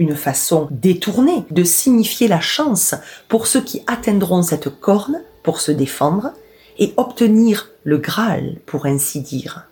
une 0.00 0.16
façon 0.16 0.66
détournée 0.70 1.44
de 1.50 1.62
signifier 1.62 2.26
la 2.26 2.40
chance 2.40 2.94
pour 3.28 3.46
ceux 3.46 3.60
qui 3.60 3.82
atteindront 3.86 4.42
cette 4.42 4.80
corne 4.80 5.20
pour 5.42 5.60
se 5.60 5.70
défendre 5.70 6.32
et 6.78 6.94
obtenir 6.96 7.68
le 7.84 7.98
Graal, 7.98 8.56
pour 8.64 8.86
ainsi 8.86 9.20
dire. 9.20 9.68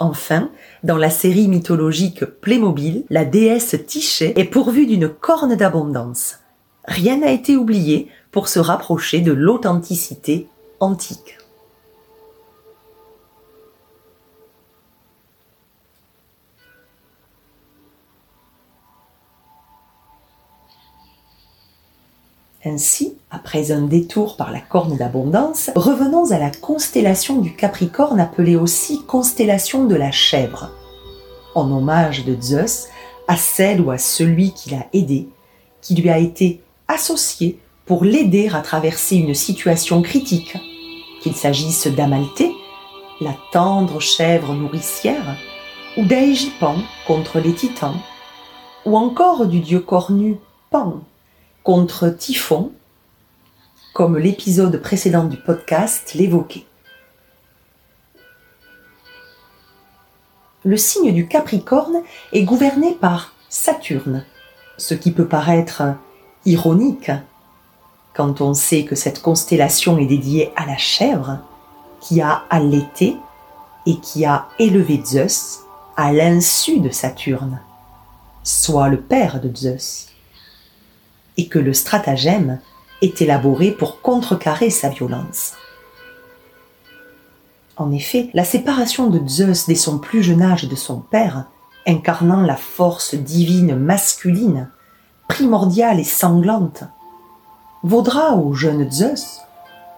Enfin, 0.00 0.50
dans 0.82 0.96
la 0.96 1.10
série 1.10 1.48
mythologique 1.48 2.24
Playmobil, 2.24 3.04
la 3.10 3.26
déesse 3.26 3.76
Tiché 3.86 4.32
est 4.40 4.44
pourvue 4.44 4.86
d'une 4.86 5.10
corne 5.10 5.56
d'abondance. 5.56 6.36
Rien 6.86 7.18
n'a 7.18 7.30
été 7.30 7.56
oublié 7.56 8.08
pour 8.34 8.48
se 8.48 8.58
rapprocher 8.58 9.20
de 9.20 9.30
l'authenticité 9.30 10.48
antique. 10.80 11.38
Ainsi, 22.64 23.16
après 23.30 23.70
un 23.70 23.82
détour 23.82 24.36
par 24.36 24.50
la 24.50 24.58
corne 24.58 24.96
d'abondance, 24.96 25.70
revenons 25.76 26.32
à 26.32 26.38
la 26.40 26.50
constellation 26.50 27.40
du 27.40 27.54
Capricorne 27.54 28.18
appelée 28.18 28.56
aussi 28.56 29.04
constellation 29.04 29.84
de 29.84 29.94
la 29.94 30.10
chèvre, 30.10 30.72
en 31.54 31.70
hommage 31.70 32.24
de 32.24 32.36
Zeus 32.42 32.88
à 33.28 33.36
celle 33.36 33.80
ou 33.80 33.92
à 33.92 33.98
celui 33.98 34.52
qui 34.52 34.70
l'a 34.70 34.88
aidé, 34.92 35.28
qui 35.80 35.94
lui 35.94 36.10
a 36.10 36.18
été 36.18 36.60
associé 36.88 37.60
pour 37.86 38.04
l'aider 38.04 38.48
à 38.52 38.60
traverser 38.60 39.16
une 39.16 39.34
situation 39.34 40.00
critique, 40.02 40.56
qu'il 41.20 41.34
s'agisse 41.34 41.86
d'Amalthée, 41.86 42.52
la 43.20 43.36
tendre 43.52 44.00
chèvre 44.00 44.54
nourricière, 44.54 45.36
ou 45.96 46.04
d'Aégipan 46.04 46.76
contre 47.06 47.38
les 47.38 47.54
titans, 47.54 47.98
ou 48.84 48.96
encore 48.96 49.46
du 49.46 49.60
dieu 49.60 49.80
cornu 49.80 50.38
Pan 50.70 51.02
contre 51.62 52.08
Typhon, 52.08 52.72
comme 53.92 54.18
l'épisode 54.18 54.80
précédent 54.80 55.24
du 55.24 55.36
podcast 55.36 56.14
l'évoquait. 56.14 56.66
Le 60.64 60.76
signe 60.76 61.12
du 61.12 61.28
Capricorne 61.28 62.02
est 62.32 62.42
gouverné 62.42 62.92
par 62.92 63.34
Saturne, 63.48 64.24
ce 64.78 64.94
qui 64.94 65.12
peut 65.12 65.28
paraître 65.28 65.82
ironique 66.46 67.10
quand 68.14 68.40
on 68.40 68.54
sait 68.54 68.84
que 68.84 68.94
cette 68.94 69.20
constellation 69.20 69.98
est 69.98 70.06
dédiée 70.06 70.52
à 70.56 70.66
la 70.66 70.76
chèvre 70.76 71.38
qui 72.00 72.20
a 72.20 72.44
allaité 72.48 73.16
et 73.86 73.96
qui 73.98 74.24
a 74.24 74.46
élevé 74.58 75.02
Zeus 75.04 75.60
à 75.96 76.12
l'insu 76.12 76.80
de 76.80 76.90
Saturne, 76.90 77.60
soit 78.42 78.88
le 78.88 79.00
père 79.00 79.40
de 79.40 79.54
Zeus 79.54 80.08
et 81.36 81.48
que 81.48 81.58
le 81.58 81.72
stratagème 81.72 82.60
est 83.02 83.20
élaboré 83.20 83.72
pour 83.72 84.00
contrecarrer 84.00 84.70
sa 84.70 84.88
violence. 84.88 85.54
En 87.76 87.90
effet, 87.90 88.30
la 88.34 88.44
séparation 88.44 89.08
de 89.08 89.26
Zeus 89.26 89.66
dès 89.66 89.74
son 89.74 89.98
plus 89.98 90.22
jeune 90.22 90.42
âge 90.42 90.68
de 90.68 90.76
son 90.76 91.00
père, 91.00 91.46
incarnant 91.86 92.42
la 92.42 92.56
force 92.56 93.16
divine 93.16 93.74
masculine, 93.74 94.70
primordiale 95.28 95.98
et 95.98 96.04
sanglante, 96.04 96.84
vaudra 97.84 98.34
au 98.34 98.54
jeune 98.54 98.90
Zeus 98.90 99.42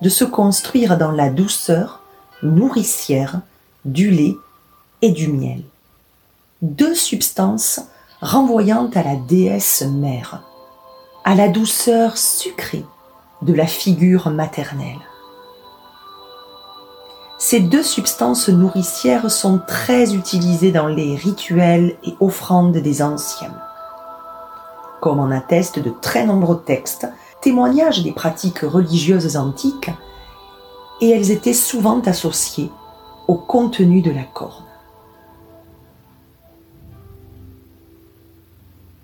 de 0.03 0.09
se 0.11 0.25
construire 0.25 0.99
dans 0.99 1.13
la 1.13 1.31
douceur 1.31 2.03
nourricière 2.43 3.41
du 3.87 4.11
lait 4.11 4.37
et 5.01 5.13
du 5.13 5.29
miel, 5.29 5.63
deux 6.61 6.95
substances 6.95 7.81
renvoyant 8.21 8.91
à 8.95 9.03
la 9.03 9.17
déesse 9.17 9.83
mère 9.83 10.43
à 11.25 11.35
la 11.35 11.49
douceur 11.49 12.17
sucrée 12.17 12.85
de 13.43 13.53
la 13.53 13.67
figure 13.67 14.31
maternelle. 14.31 15.01
Ces 17.37 17.59
deux 17.59 17.83
substances 17.83 18.49
nourricières 18.49 19.29
sont 19.29 19.61
très 19.67 20.15
utilisées 20.15 20.71
dans 20.71 20.87
les 20.87 21.17
rituels 21.17 21.97
et 22.05 22.15
offrandes 22.21 22.77
des 22.77 23.03
anciens, 23.03 23.55
comme 25.01 25.19
en 25.19 25.33
attestent 25.33 25.81
de 25.81 25.93
très 26.01 26.25
nombreux 26.25 26.63
textes, 26.65 27.09
témoignages 27.41 28.03
des 28.03 28.13
pratiques 28.13 28.61
religieuses 28.61 29.37
antiques, 29.37 29.91
et 31.01 31.11
elles 31.11 31.31
étaient 31.31 31.53
souvent 31.53 32.01
associées 32.01 32.71
au 33.29 33.35
contenu 33.35 34.01
de 34.03 34.11
la 34.11 34.25
corne. 34.25 34.65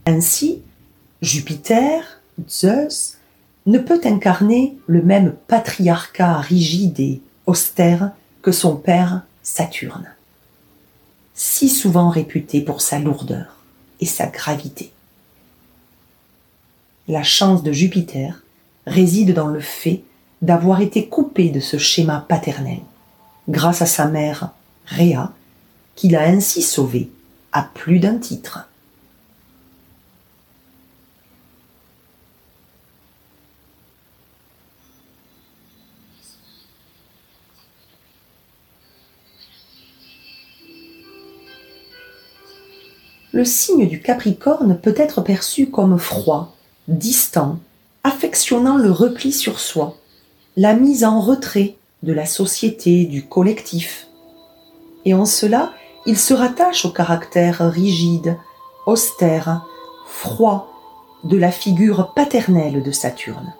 Ainsi, 0.07 0.62
Jupiter, 1.21 2.21
Zeus, 2.49 3.18
ne 3.66 3.79
peut 3.79 4.01
incarner 4.05 4.77
le 4.87 5.03
même 5.03 5.35
patriarcat 5.47 6.38
rigide 6.38 6.99
et 6.99 7.21
austère 7.47 8.12
que 8.42 8.51
son 8.51 8.77
père 8.77 9.23
Saturne, 9.42 10.09
si 11.35 11.68
souvent 11.68 12.09
réputé 12.09 12.61
pour 12.61 12.81
sa 12.81 12.99
lourdeur 12.99 13.57
et 14.01 14.07
sa 14.07 14.27
gravité. 14.27 14.92
La 17.09 17.23
chance 17.23 17.62
de 17.62 17.73
Jupiter 17.73 18.43
réside 18.87 19.35
dans 19.35 19.49
le 19.49 19.61
fait 19.61 20.03
d'avoir 20.41 20.81
été 20.81 21.09
coupé 21.09 21.51
de 21.51 21.61
ce 21.61 21.79
schéma 21.79 22.25
paternel, 22.29 22.81
grâce 23.49 23.83
à 23.83 23.87
sa 23.87 24.07
mère 24.07 24.51
Rhea, 24.87 25.33
qui 25.95 26.09
l'a 26.09 26.23
ainsi 26.23 26.62
sauvé 26.62 27.11
à 27.53 27.62
plus 27.62 27.99
d'un 27.99 28.19
titre. 28.19 28.69
le 43.33 43.47
signe 43.47 43.88
du 43.88 44.01
Capricorne 44.01 44.79
peut 44.79 44.95
être 44.97 45.23
perçu 45.23 45.69
comme 45.69 45.99
froid, 45.99 46.55
distant, 46.88 47.59
affectionnant 48.05 48.77
le 48.77 48.90
repli 48.90 49.33
sur 49.33 49.61
soi, 49.61 49.97
la 50.57 50.75
mise 50.75 51.05
en 51.05 51.21
retrait 51.21 51.77
de 52.03 52.12
la 52.12 52.27
société, 52.27 53.05
du 53.05 53.27
collectif. 53.27 54.09
Et 55.05 55.14
en 55.14 55.25
cela, 55.25 55.73
il 56.07 56.18
se 56.18 56.35
rattache 56.35 56.85
au 56.85 56.90
caractère 56.90 57.71
rigide, 57.71 58.37
austère, 58.87 59.64
froid 60.07 60.68
de 61.25 61.37
la 61.37 61.53
figure 61.53 62.12
paternelle 62.14 62.83
de 62.83 62.90
Saturne. 62.90 63.55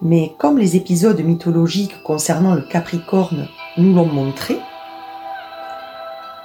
Mais 0.00 0.34
comme 0.38 0.58
les 0.58 0.76
épisodes 0.76 1.20
mythologiques 1.20 2.02
concernant 2.04 2.54
le 2.54 2.62
Capricorne 2.62 3.48
nous 3.76 3.94
l'ont 3.94 4.06
montré, 4.06 4.58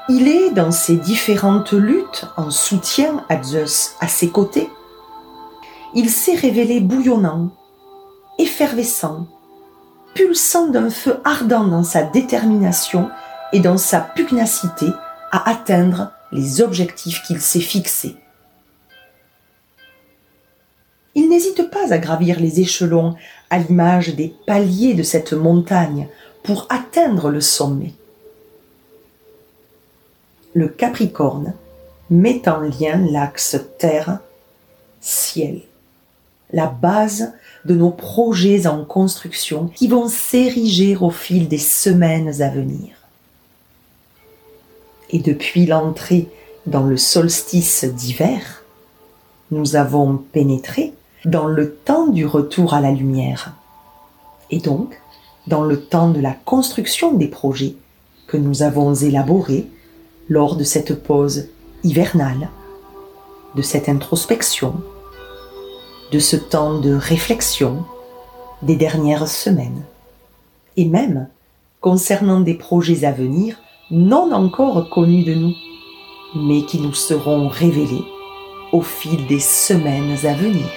il 0.10 0.28
est 0.28 0.50
dans 0.50 0.72
ses 0.72 0.98
différentes 0.98 1.72
luttes 1.72 2.26
en 2.36 2.50
soutien 2.50 3.24
à 3.30 3.42
Zeus 3.42 3.96
à 4.02 4.08
ses 4.08 4.30
côtés. 4.30 4.70
Il 5.96 6.10
s'est 6.10 6.36
révélé 6.36 6.80
bouillonnant, 6.80 7.52
effervescent, 8.40 9.28
pulsant 10.16 10.68
d'un 10.68 10.90
feu 10.90 11.20
ardent 11.24 11.66
dans 11.66 11.84
sa 11.84 12.04
détermination 12.04 13.10
et 13.52 13.60
dans 13.60 13.78
sa 13.78 14.00
pugnacité 14.00 14.88
à 15.32 15.50
atteindre 15.50 16.12
les 16.32 16.62
objectifs 16.62 17.22
qu'il 17.24 17.40
s'est 17.40 17.60
fixés. 17.60 18.16
Il 21.16 21.30
n'hésite 21.30 21.70
pas 21.70 21.94
à 21.94 22.00
gravir 22.00 22.40
les 22.40 22.60
échelons 22.60 23.16
à 23.52 23.60
l'image 23.60 24.16
des 24.16 24.34
paliers 24.48 24.96
de 24.96 25.04
cette 25.04 25.34
montagne 25.34 26.08
pour 26.44 26.66
atteindre 26.70 27.30
le 27.30 27.42
sommet. 27.42 27.94
Le 30.56 30.68
Capricorne 30.68 31.54
met 32.10 32.48
en 32.50 32.62
lien 32.62 32.98
l'axe 32.98 33.58
Terre-Ciel, 33.78 35.62
la 36.54 36.68
base 36.68 37.34
de 37.66 37.74
nos 37.74 37.90
projets 37.90 38.68
en 38.68 38.86
construction 38.86 39.70
qui 39.76 39.88
vont 39.88 40.08
s'ériger 40.08 40.96
au 40.96 41.10
fil 41.10 41.48
des 41.48 41.58
semaines 41.58 42.42
à 42.42 42.50
venir. 42.50 42.96
Et 45.10 45.20
depuis 45.20 45.66
l'entrée 45.66 46.30
dans 46.66 46.84
le 46.84 46.98
solstice 46.98 47.84
d'hiver, 47.84 48.64
nous 49.52 49.76
avons 49.76 50.18
pénétré 50.18 50.94
dans 51.26 51.48
le 51.48 51.74
temps 51.74 52.08
du 52.08 52.26
retour 52.26 52.74
à 52.74 52.82
la 52.82 52.92
lumière, 52.92 53.54
et 54.50 54.60
donc 54.60 55.00
dans 55.48 55.64
le 55.64 55.80
temps 55.80 56.10
de 56.10 56.20
la 56.20 56.34
construction 56.46 57.14
des 57.14 57.28
projets 57.28 57.76
que 58.28 58.38
nous 58.38 58.64
avons 58.64 58.94
élaborés 58.94 59.68
lors 60.30 60.56
de 60.56 60.64
cette 60.64 61.04
pause 61.04 61.48
hivernale, 61.84 62.50
de 63.56 63.62
cette 63.62 63.90
introspection, 63.90 64.76
de 66.14 66.20
ce 66.20 66.36
temps 66.36 66.80
de 66.80 66.94
réflexion 66.94 67.84
des 68.62 68.76
dernières 68.76 69.28
semaines, 69.28 69.82
et 70.78 70.86
même 70.86 71.28
concernant 71.82 72.40
des 72.40 72.54
projets 72.54 73.04
à 73.04 73.12
venir 73.12 73.58
non 73.90 74.32
encore 74.32 74.92
connus 74.92 75.24
de 75.24 75.34
nous, 75.34 75.56
mais 76.36 76.66
qui 76.66 76.80
nous 76.80 76.94
seront 76.94 77.48
révélés 77.48 78.06
au 78.72 78.82
fil 78.82 79.26
des 79.26 79.40
semaines 79.40 80.16
à 80.24 80.36
venir. 80.36 80.68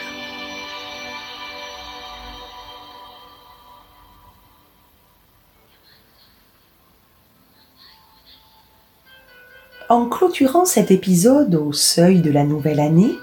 En 9.90 10.06
clôturant 10.06 10.64
cet 10.64 10.90
épisode 10.90 11.54
au 11.56 11.74
seuil 11.74 12.22
de 12.22 12.30
la 12.30 12.44
nouvelle 12.44 12.80
année 12.80 13.14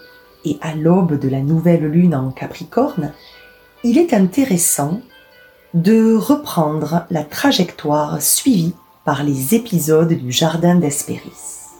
et 0.45 0.57
à 0.61 0.75
l'aube 0.75 1.19
de 1.19 1.29
la 1.29 1.41
nouvelle 1.41 1.85
lune 1.85 2.15
en 2.15 2.31
Capricorne, 2.31 3.13
il 3.83 3.97
est 3.97 4.13
intéressant 4.13 5.01
de 5.73 6.15
reprendre 6.15 7.05
la 7.09 7.23
trajectoire 7.23 8.21
suivie 8.21 8.73
par 9.05 9.23
les 9.23 9.55
épisodes 9.55 10.13
du 10.13 10.31
Jardin 10.31 10.75
d'Hespéris. 10.75 11.71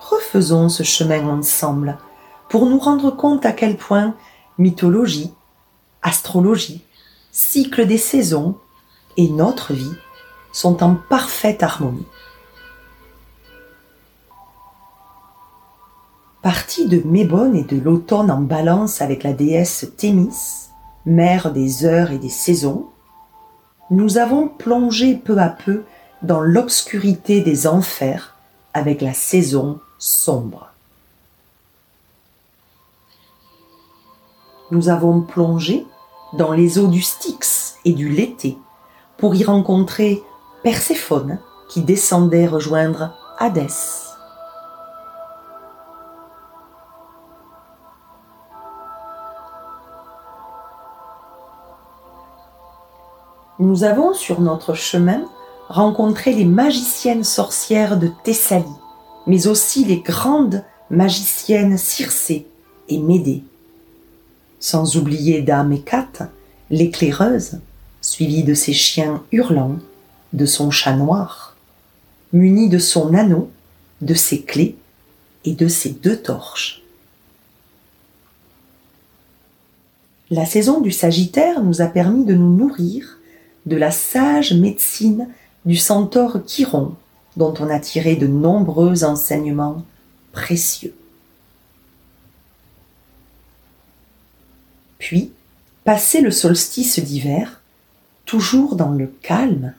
Refaisons 0.00 0.68
ce 0.68 0.82
chemin 0.82 1.28
ensemble 1.28 1.98
pour 2.48 2.66
nous 2.66 2.78
rendre 2.78 3.10
compte 3.10 3.44
à 3.44 3.52
quel 3.52 3.76
point 3.76 4.14
mythologie, 4.56 5.32
astrologie, 6.02 6.82
cycle 7.32 7.86
des 7.86 7.98
saisons 7.98 8.56
et 9.16 9.28
notre 9.28 9.74
vie 9.74 9.92
sont 10.52 10.82
en 10.82 10.94
parfaite 10.94 11.62
harmonie. 11.62 12.06
Parti 16.42 16.86
de 16.86 17.02
Mébone 17.04 17.56
et 17.56 17.64
de 17.64 17.76
l'automne 17.76 18.30
en 18.30 18.40
balance 18.40 19.02
avec 19.02 19.24
la 19.24 19.32
déesse 19.32 19.90
Thémis, 19.96 20.68
mère 21.04 21.52
des 21.52 21.84
heures 21.84 22.12
et 22.12 22.18
des 22.18 22.28
saisons, 22.28 22.86
nous 23.90 24.18
avons 24.18 24.46
plongé 24.46 25.16
peu 25.16 25.36
à 25.38 25.48
peu 25.48 25.82
dans 26.22 26.40
l'obscurité 26.40 27.40
des 27.40 27.66
enfers 27.66 28.36
avec 28.72 29.02
la 29.02 29.14
saison 29.14 29.80
sombre. 29.98 30.68
Nous 34.70 34.90
avons 34.90 35.22
plongé 35.22 35.86
dans 36.34 36.52
les 36.52 36.78
eaux 36.78 36.88
du 36.88 37.02
Styx 37.02 37.78
et 37.84 37.94
du 37.94 38.10
Lété 38.10 38.58
pour 39.16 39.34
y 39.34 39.42
rencontrer 39.42 40.22
Perséphone 40.62 41.40
qui 41.68 41.82
descendait 41.82 42.46
rejoindre 42.46 43.16
Hadès. 43.38 44.07
Nous 53.58 53.82
avons 53.82 54.14
sur 54.14 54.40
notre 54.40 54.74
chemin 54.74 55.24
rencontré 55.68 56.32
les 56.32 56.44
magiciennes 56.44 57.24
sorcières 57.24 57.98
de 57.98 58.10
Thessalie, 58.22 58.64
mais 59.26 59.48
aussi 59.48 59.84
les 59.84 59.98
grandes 59.98 60.64
magiciennes 60.90 61.76
Circé 61.76 62.46
et 62.88 62.98
Médée. 62.98 63.42
Sans 64.60 64.96
oublier 64.96 65.42
Dame 65.42 65.72
Hécate, 65.72 66.22
l'éclaireuse, 66.70 67.58
suivie 68.00 68.44
de 68.44 68.54
ses 68.54 68.72
chiens 68.72 69.22
hurlants, 69.32 69.78
de 70.32 70.46
son 70.46 70.70
chat 70.70 70.94
noir, 70.94 71.56
munie 72.32 72.68
de 72.68 72.78
son 72.78 73.12
anneau, 73.14 73.50
de 74.02 74.14
ses 74.14 74.42
clés 74.42 74.76
et 75.44 75.52
de 75.52 75.66
ses 75.66 75.90
deux 75.90 76.16
torches. 76.16 76.82
La 80.30 80.44
saison 80.46 80.80
du 80.80 80.92
Sagittaire 80.92 81.62
nous 81.62 81.80
a 81.80 81.86
permis 81.86 82.24
de 82.24 82.34
nous 82.34 82.54
nourrir 82.54 83.17
de 83.68 83.76
la 83.76 83.90
sage 83.90 84.52
médecine 84.54 85.28
du 85.64 85.76
centaure 85.76 86.38
Chiron, 86.46 86.96
dont 87.36 87.54
on 87.60 87.68
a 87.68 87.78
tiré 87.78 88.16
de 88.16 88.26
nombreux 88.26 89.04
enseignements 89.04 89.84
précieux. 90.32 90.94
Puis, 94.98 95.32
passé 95.84 96.20
le 96.20 96.30
solstice 96.30 96.98
d'hiver, 96.98 97.60
toujours 98.24 98.74
dans 98.74 98.90
le 98.90 99.06
calme, 99.22 99.74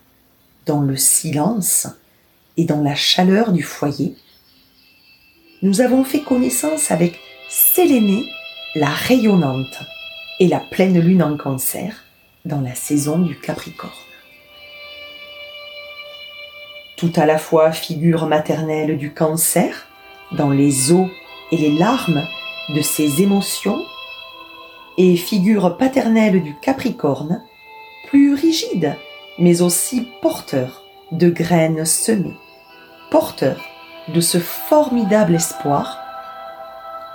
dans 0.65 0.81
le 0.81 0.95
silence 0.95 1.87
et 2.57 2.65
dans 2.65 2.81
la 2.81 2.95
chaleur 2.95 3.51
du 3.51 3.63
foyer, 3.63 4.15
nous 5.61 5.81
avons 5.81 6.03
fait 6.03 6.21
connaissance 6.21 6.91
avec 6.91 7.19
Sélénée 7.49 8.29
la 8.75 8.89
rayonnante 8.89 9.79
et 10.39 10.47
la 10.47 10.59
pleine 10.59 10.99
lune 10.99 11.23
en 11.23 11.35
cancer, 11.35 12.05
dans 12.45 12.61
la 12.61 12.75
saison 12.75 13.19
du 13.19 13.39
Capricorne. 13.39 13.91
Tout 16.97 17.11
à 17.15 17.25
la 17.25 17.37
fois 17.37 17.71
figure 17.71 18.27
maternelle 18.27 18.97
du 18.97 19.13
cancer, 19.13 19.87
dans 20.31 20.49
les 20.49 20.91
eaux 20.91 21.09
et 21.51 21.57
les 21.57 21.71
larmes 21.71 22.23
de 22.69 22.81
ses 22.81 23.21
émotions, 23.21 23.79
et 24.97 25.15
figure 25.15 25.77
paternelle 25.77 26.43
du 26.43 26.55
Capricorne, 26.59 27.41
plus 28.09 28.33
rigide, 28.33 28.95
mais 29.37 29.61
aussi 29.61 30.07
porteur 30.21 30.83
de 31.11 31.29
graines 31.29 31.85
semées, 31.85 32.37
porteur 33.11 33.61
de 34.09 34.21
ce 34.21 34.39
formidable 34.39 35.35
espoir 35.35 35.97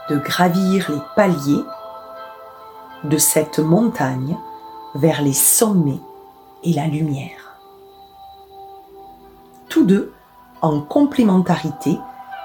de 0.09 0.17
gravir 0.17 0.91
les 0.91 1.01
paliers 1.17 1.65
de 3.05 3.19
cette 3.19 3.59
montagne 3.59 4.37
vers 4.95 5.23
les 5.23 5.33
sommets 5.33 6.01
et 6.63 6.73
la 6.73 6.87
lumière. 6.87 7.59
Tous 9.69 9.85
deux, 9.85 10.13
en 10.63 10.81
complémentarité, 10.81 11.99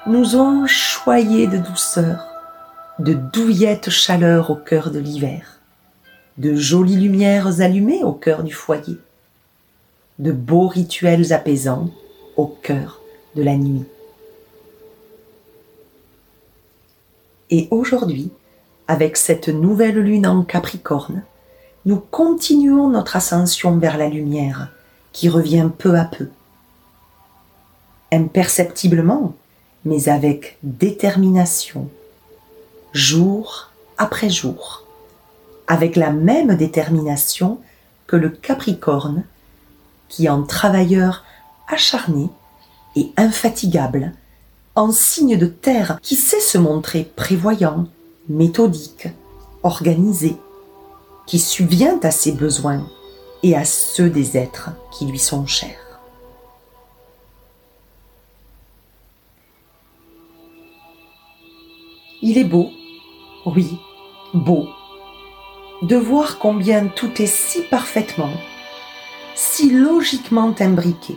nous 0.08 0.36
ont 0.36 0.66
choyés 0.66 1.48
de 1.48 1.58
douceur, 1.58 2.26
de 2.98 3.14
douillette 3.14 3.90
chaleur 3.90 4.50
au 4.50 4.56
cœur 4.56 4.92
de 4.92 5.00
l'hiver, 5.00 5.60
de 6.38 6.56
jolies 6.56 6.98
lumières 6.98 7.62
allumées 7.62 8.04
au 8.04 8.14
cœur 8.14 8.44
du 8.44 8.54
foyer, 8.54 8.98
de 10.18 10.32
beaux 10.32 10.68
rituels 10.68 11.32
apaisants 11.34 11.90
au 12.36 12.48
cœur 12.48 13.02
de 13.36 13.44
la 13.44 13.56
nuit. 13.56 13.86
Et 17.52 17.68
aujourd'hui, 17.72 18.32
avec 18.88 19.18
cette 19.18 19.50
nouvelle 19.50 20.00
lune 20.00 20.28
en 20.28 20.44
Capricorne, 20.44 21.24
nous 21.90 21.98
continuons 21.98 22.88
notre 22.88 23.16
ascension 23.16 23.80
vers 23.80 23.98
la 23.98 24.10
lumière 24.10 24.70
qui 25.12 25.28
revient 25.28 25.72
peu 25.76 25.98
à 25.98 26.06
peu. 26.06 26.30
Imperceptiblement, 28.12 29.34
mais 29.86 30.08
avec 30.08 30.60
détermination, 30.62 31.90
jour 32.94 33.72
après 33.98 34.30
jour, 34.30 34.86
avec 35.66 35.96
la 35.96 36.12
même 36.12 36.56
détermination 36.56 37.60
que 38.06 38.16
le 38.16 38.30
Capricorne, 38.30 39.24
qui 40.10 40.30
en 40.30 40.44
travailleur 40.44 41.24
acharné 41.68 42.30
et 42.96 43.12
infatigable, 43.18 44.14
en 44.76 44.92
signe 44.92 45.40
de 45.40 45.48
terre 45.48 45.98
qui 46.04 46.16
sait 46.16 46.40
se 46.40 46.60
montrer 46.60 47.12
prévoyant, 47.16 47.88
méthodique, 48.28 49.08
organisé, 49.64 50.38
qui 51.30 51.38
subvient 51.38 52.00
à 52.02 52.10
ses 52.10 52.32
besoins 52.32 52.90
et 53.44 53.56
à 53.56 53.64
ceux 53.64 54.10
des 54.10 54.36
êtres 54.36 54.72
qui 54.92 55.06
lui 55.06 55.20
sont 55.20 55.46
chers. 55.46 56.00
Il 62.24 62.40
est 62.40 62.46
beau, 62.46 62.72
oui, 63.46 63.78
beau, 64.34 64.70
de 65.84 65.96
voir 65.96 66.40
combien 66.40 66.88
tout 66.88 67.22
est 67.22 67.28
si 67.28 67.62
parfaitement, 67.62 68.34
si 69.36 69.70
logiquement 69.70 70.56
imbriqué, 70.60 71.16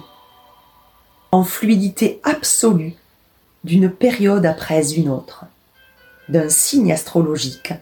en 1.33 1.43
fluidité 1.43 2.21
absolue 2.23 2.95
d'une 3.65 3.91
période 3.91 4.45
après 4.45 4.93
une 4.93 5.09
autre, 5.09 5.47
d'un 6.29 6.51
signe 6.51 6.93
astrologique 6.93 7.73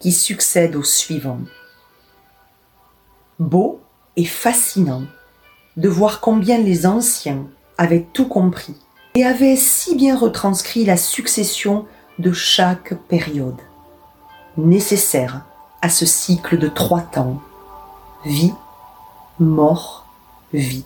qui 0.00 0.10
succède 0.10 0.74
au 0.74 0.82
suivant 0.82 1.38
beau 3.38 3.80
et 4.16 4.24
fascinant 4.24 5.02
de 5.76 5.88
voir 5.88 6.20
combien 6.20 6.58
les 6.58 6.86
anciens 6.86 7.46
avaient 7.78 8.06
tout 8.12 8.28
compris 8.28 8.74
et 9.14 9.24
avaient 9.24 9.56
si 9.56 9.94
bien 9.94 10.16
retranscrit 10.16 10.84
la 10.84 10.96
succession 10.96 11.86
de 12.18 12.32
chaque 12.32 12.94
période, 13.08 13.60
nécessaire 14.56 15.44
à 15.82 15.88
ce 15.88 16.06
cycle 16.06 16.58
de 16.58 16.68
trois 16.68 17.02
temps, 17.02 17.42
vie, 18.24 18.54
mort, 19.38 20.06
vie. 20.52 20.84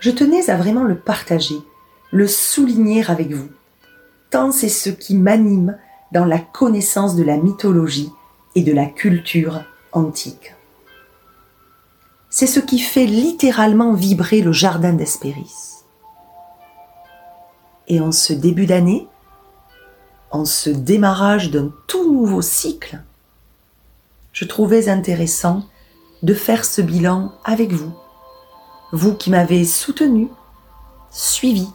Je 0.00 0.10
tenais 0.10 0.50
à 0.50 0.56
vraiment 0.56 0.84
le 0.84 0.98
partager, 0.98 1.58
le 2.10 2.26
souligner 2.26 3.08
avec 3.08 3.30
vous, 3.32 3.48
tant 4.30 4.52
c'est 4.52 4.68
ce 4.68 4.90
qui 4.90 5.14
m'anime 5.14 5.76
dans 6.12 6.24
la 6.24 6.38
connaissance 6.38 7.14
de 7.14 7.22
la 7.22 7.36
mythologie 7.36 8.10
et 8.54 8.62
de 8.62 8.72
la 8.72 8.86
culture 8.86 9.62
antique. 9.92 10.54
C'est 12.30 12.46
ce 12.46 12.60
qui 12.60 12.78
fait 12.78 13.06
littéralement 13.06 13.92
vibrer 13.92 14.40
le 14.40 14.52
jardin 14.52 14.92
d'Hespéris. 14.92 15.84
Et 17.88 18.00
en 18.00 18.12
ce 18.12 18.32
début 18.32 18.66
d'année, 18.66 19.06
en 20.30 20.44
ce 20.44 20.70
démarrage 20.70 21.50
d'un 21.50 21.70
tout 21.86 22.10
nouveau 22.10 22.40
cycle, 22.40 23.02
je 24.32 24.46
trouvais 24.46 24.88
intéressant 24.88 25.64
de 26.22 26.32
faire 26.32 26.64
ce 26.64 26.80
bilan 26.80 27.32
avec 27.44 27.72
vous, 27.72 27.92
vous 28.92 29.14
qui 29.14 29.30
m'avez 29.30 29.64
soutenu, 29.64 30.28
suivi, 31.10 31.68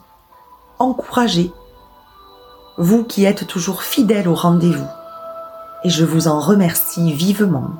encouragé, 0.80 1.52
vous 2.78 3.04
qui 3.04 3.24
êtes 3.24 3.46
toujours 3.46 3.82
fidèle 3.82 4.28
au 4.28 4.34
rendez-vous 4.34 4.86
et 5.84 5.90
je 5.90 6.04
vous 6.04 6.28
en 6.28 6.40
remercie 6.40 7.12
vivement. 7.12 7.70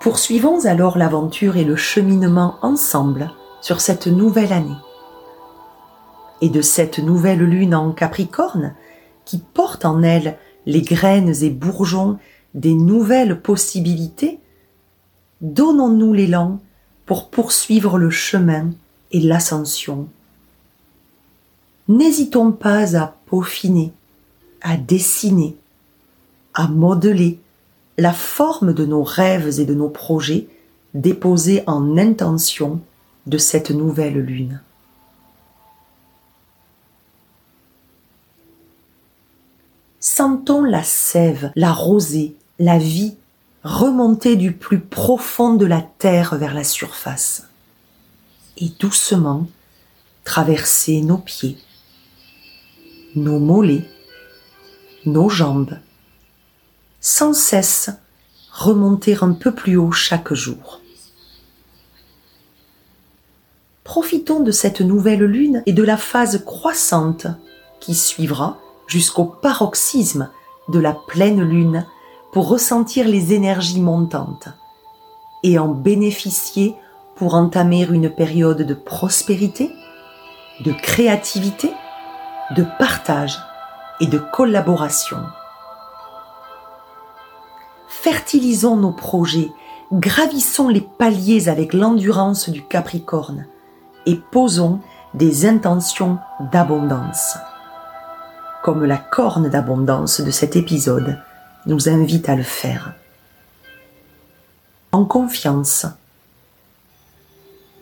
Poursuivons 0.00 0.64
alors 0.64 0.98
l'aventure 0.98 1.56
et 1.56 1.64
le 1.64 1.76
cheminement 1.76 2.56
ensemble 2.62 3.30
sur 3.60 3.80
cette 3.80 4.08
nouvelle 4.08 4.52
année. 4.52 4.76
Et 6.40 6.48
de 6.48 6.60
cette 6.60 6.98
nouvelle 6.98 7.44
lune 7.44 7.74
en 7.74 7.92
Capricorne, 7.92 8.74
qui 9.24 9.38
porte 9.38 9.84
en 9.84 10.02
elle 10.02 10.38
les 10.66 10.82
graines 10.82 11.32
et 11.42 11.50
bourgeons 11.50 12.18
des 12.54 12.74
nouvelles 12.74 13.40
possibilités, 13.40 14.40
donnons-nous 15.40 16.12
l'élan 16.12 16.58
pour 17.06 17.30
poursuivre 17.30 17.96
le 17.96 18.10
chemin 18.10 18.70
et 19.12 19.20
l'ascension 19.20 20.08
n'hésitons 21.88 22.52
pas 22.52 22.96
à 22.96 23.14
peaufiner, 23.26 23.92
à 24.60 24.76
dessiner, 24.76 25.56
à 26.54 26.68
modeler 26.68 27.38
la 27.98 28.12
forme 28.12 28.72
de 28.72 28.84
nos 28.84 29.02
rêves 29.02 29.60
et 29.60 29.64
de 29.64 29.74
nos 29.74 29.88
projets 29.88 30.48
déposés 30.94 31.62
en 31.66 31.96
intention 31.98 32.80
de 33.26 33.38
cette 33.38 33.70
nouvelle 33.70 34.18
lune. 34.18 34.60
Sentons 40.00 40.64
la 40.64 40.82
sève, 40.82 41.52
la 41.54 41.72
rosée, 41.72 42.34
la 42.58 42.76
vie 42.76 43.14
remonter 43.62 44.36
du 44.36 44.52
plus 44.52 44.80
profond 44.80 45.54
de 45.54 45.66
la 45.66 45.80
terre 45.80 46.34
vers 46.34 46.54
la 46.54 46.64
surface 46.64 47.44
et 48.56 48.68
doucement 48.80 49.46
traverser 50.24 51.00
nos 51.00 51.18
pieds, 51.18 51.56
nos 53.14 53.38
mollets, 53.38 53.88
nos 55.06 55.28
jambes, 55.28 55.78
sans 57.00 57.32
cesse 57.32 57.90
remonter 58.52 59.16
un 59.22 59.32
peu 59.32 59.52
plus 59.52 59.76
haut 59.76 59.92
chaque 59.92 60.32
jour. 60.32 60.80
Profitons 63.84 64.40
de 64.40 64.52
cette 64.52 64.80
nouvelle 64.80 65.24
lune 65.24 65.62
et 65.66 65.72
de 65.72 65.82
la 65.82 65.96
phase 65.96 66.44
croissante 66.44 67.26
qui 67.80 67.94
suivra 67.94 68.58
jusqu'au 68.86 69.24
paroxysme 69.24 70.30
de 70.68 70.78
la 70.78 70.92
pleine 70.92 71.42
lune 71.42 71.86
pour 72.32 72.48
ressentir 72.48 73.08
les 73.08 73.34
énergies 73.34 73.80
montantes 73.80 74.48
et 75.42 75.58
en 75.58 75.68
bénéficier 75.68 76.74
pour 77.16 77.34
entamer 77.34 77.86
une 77.90 78.08
période 78.08 78.62
de 78.62 78.74
prospérité, 78.74 79.70
de 80.60 80.72
créativité 80.72 81.72
de 82.50 82.64
partage 82.78 83.38
et 84.00 84.06
de 84.06 84.18
collaboration. 84.18 85.18
Fertilisons 87.88 88.76
nos 88.76 88.90
projets, 88.90 89.52
gravissons 89.92 90.68
les 90.68 90.80
paliers 90.80 91.48
avec 91.48 91.72
l'endurance 91.72 92.48
du 92.48 92.62
Capricorne 92.62 93.46
et 94.06 94.16
posons 94.16 94.80
des 95.14 95.46
intentions 95.46 96.18
d'abondance. 96.52 97.36
Comme 98.62 98.84
la 98.84 98.98
corne 98.98 99.48
d'abondance 99.48 100.20
de 100.20 100.30
cet 100.30 100.56
épisode 100.56 101.18
nous 101.66 101.88
invite 101.88 102.28
à 102.28 102.34
le 102.34 102.42
faire. 102.42 102.94
En 104.90 105.04
confiance, 105.04 105.86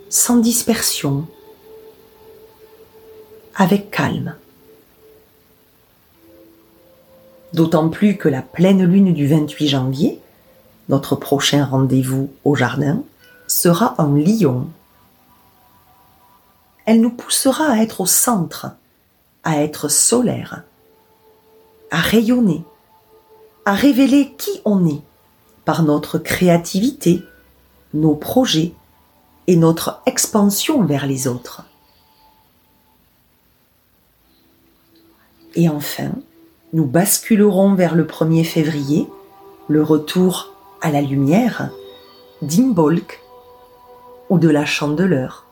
sans 0.08 0.38
dispersion, 0.38 1.26
avec 3.56 3.90
calme. 3.90 4.34
D'autant 7.52 7.88
plus 7.88 8.16
que 8.16 8.28
la 8.28 8.42
pleine 8.42 8.84
lune 8.84 9.12
du 9.12 9.26
28 9.26 9.68
janvier, 9.68 10.20
notre 10.88 11.16
prochain 11.16 11.64
rendez-vous 11.64 12.30
au 12.44 12.54
jardin, 12.54 13.02
sera 13.46 13.94
en 13.98 14.14
lion. 14.14 14.68
Elle 16.84 17.00
nous 17.00 17.10
poussera 17.10 17.66
à 17.66 17.78
être 17.78 18.00
au 18.00 18.06
centre, 18.06 18.68
à 19.42 19.62
être 19.62 19.88
solaire, 19.88 20.62
à 21.90 21.98
rayonner, 21.98 22.62
à 23.64 23.74
révéler 23.74 24.32
qui 24.38 24.60
on 24.64 24.86
est 24.86 25.02
par 25.64 25.82
notre 25.82 26.18
créativité, 26.18 27.22
nos 27.94 28.14
projets 28.14 28.72
et 29.46 29.56
notre 29.56 30.00
expansion 30.06 30.84
vers 30.84 31.06
les 31.06 31.26
autres. 31.26 31.64
Et 35.54 35.68
enfin, 35.68 36.12
nous 36.72 36.86
basculerons 36.86 37.74
vers 37.74 37.94
le 37.94 38.04
1er 38.04 38.44
février, 38.44 39.08
le 39.68 39.82
retour 39.82 40.54
à 40.80 40.90
la 40.90 41.00
lumière 41.00 41.70
d'Imbolc 42.42 43.20
ou 44.28 44.38
de 44.38 44.48
la 44.48 44.64
chandeleur. 44.64 45.46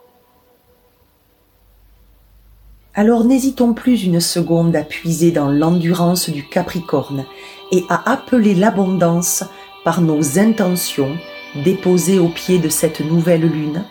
Alors 2.94 3.24
n'hésitons 3.24 3.74
plus 3.74 4.04
une 4.04 4.20
seconde 4.20 4.74
à 4.74 4.82
puiser 4.82 5.30
dans 5.30 5.50
l'endurance 5.50 6.30
du 6.30 6.46
Capricorne 6.48 7.24
et 7.72 7.84
à 7.88 8.10
appeler 8.10 8.54
l'abondance 8.54 9.44
par 9.84 10.00
nos 10.00 10.38
intentions 10.38 11.16
déposées 11.64 12.18
au 12.18 12.28
pied 12.28 12.58
de 12.58 12.68
cette 12.68 13.00
nouvelle 13.00 13.46
lune, 13.46 13.84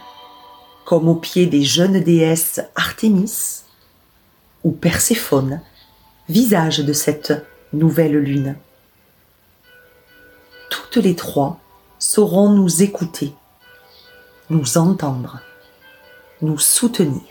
comme 0.85 1.07
au 1.07 1.15
pied 1.15 1.45
des 1.45 1.63
jeunes 1.63 2.01
déesses 2.01 2.61
Artémis 2.75 3.63
ou 4.63 4.71
Perséphone, 4.71 5.61
visage 6.29 6.79
de 6.79 6.93
cette 6.93 7.33
nouvelle 7.73 8.17
lune. 8.17 8.55
Toutes 10.69 10.97
les 10.97 11.15
trois 11.15 11.59
sauront 11.99 12.49
nous 12.49 12.83
écouter, 12.83 13.33
nous 14.49 14.77
entendre, 14.77 15.39
nous 16.41 16.59
soutenir. 16.59 17.21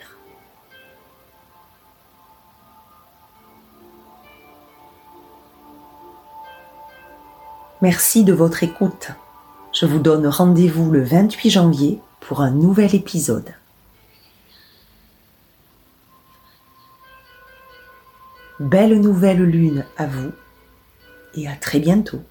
Merci 7.82 8.24
de 8.24 8.32
votre 8.32 8.62
écoute. 8.62 9.10
Je 9.72 9.84
vous 9.84 9.98
donne 9.98 10.26
rendez-vous 10.26 10.90
le 10.90 11.04
28 11.04 11.50
janvier 11.50 12.00
pour 12.20 12.40
un 12.40 12.50
nouvel 12.50 12.94
épisode. 12.94 13.54
Belle 18.58 18.98
nouvelle 19.02 19.42
lune 19.42 19.84
à 19.98 20.06
vous 20.06 20.32
et 21.34 21.46
à 21.46 21.54
très 21.56 21.78
bientôt. 21.78 22.22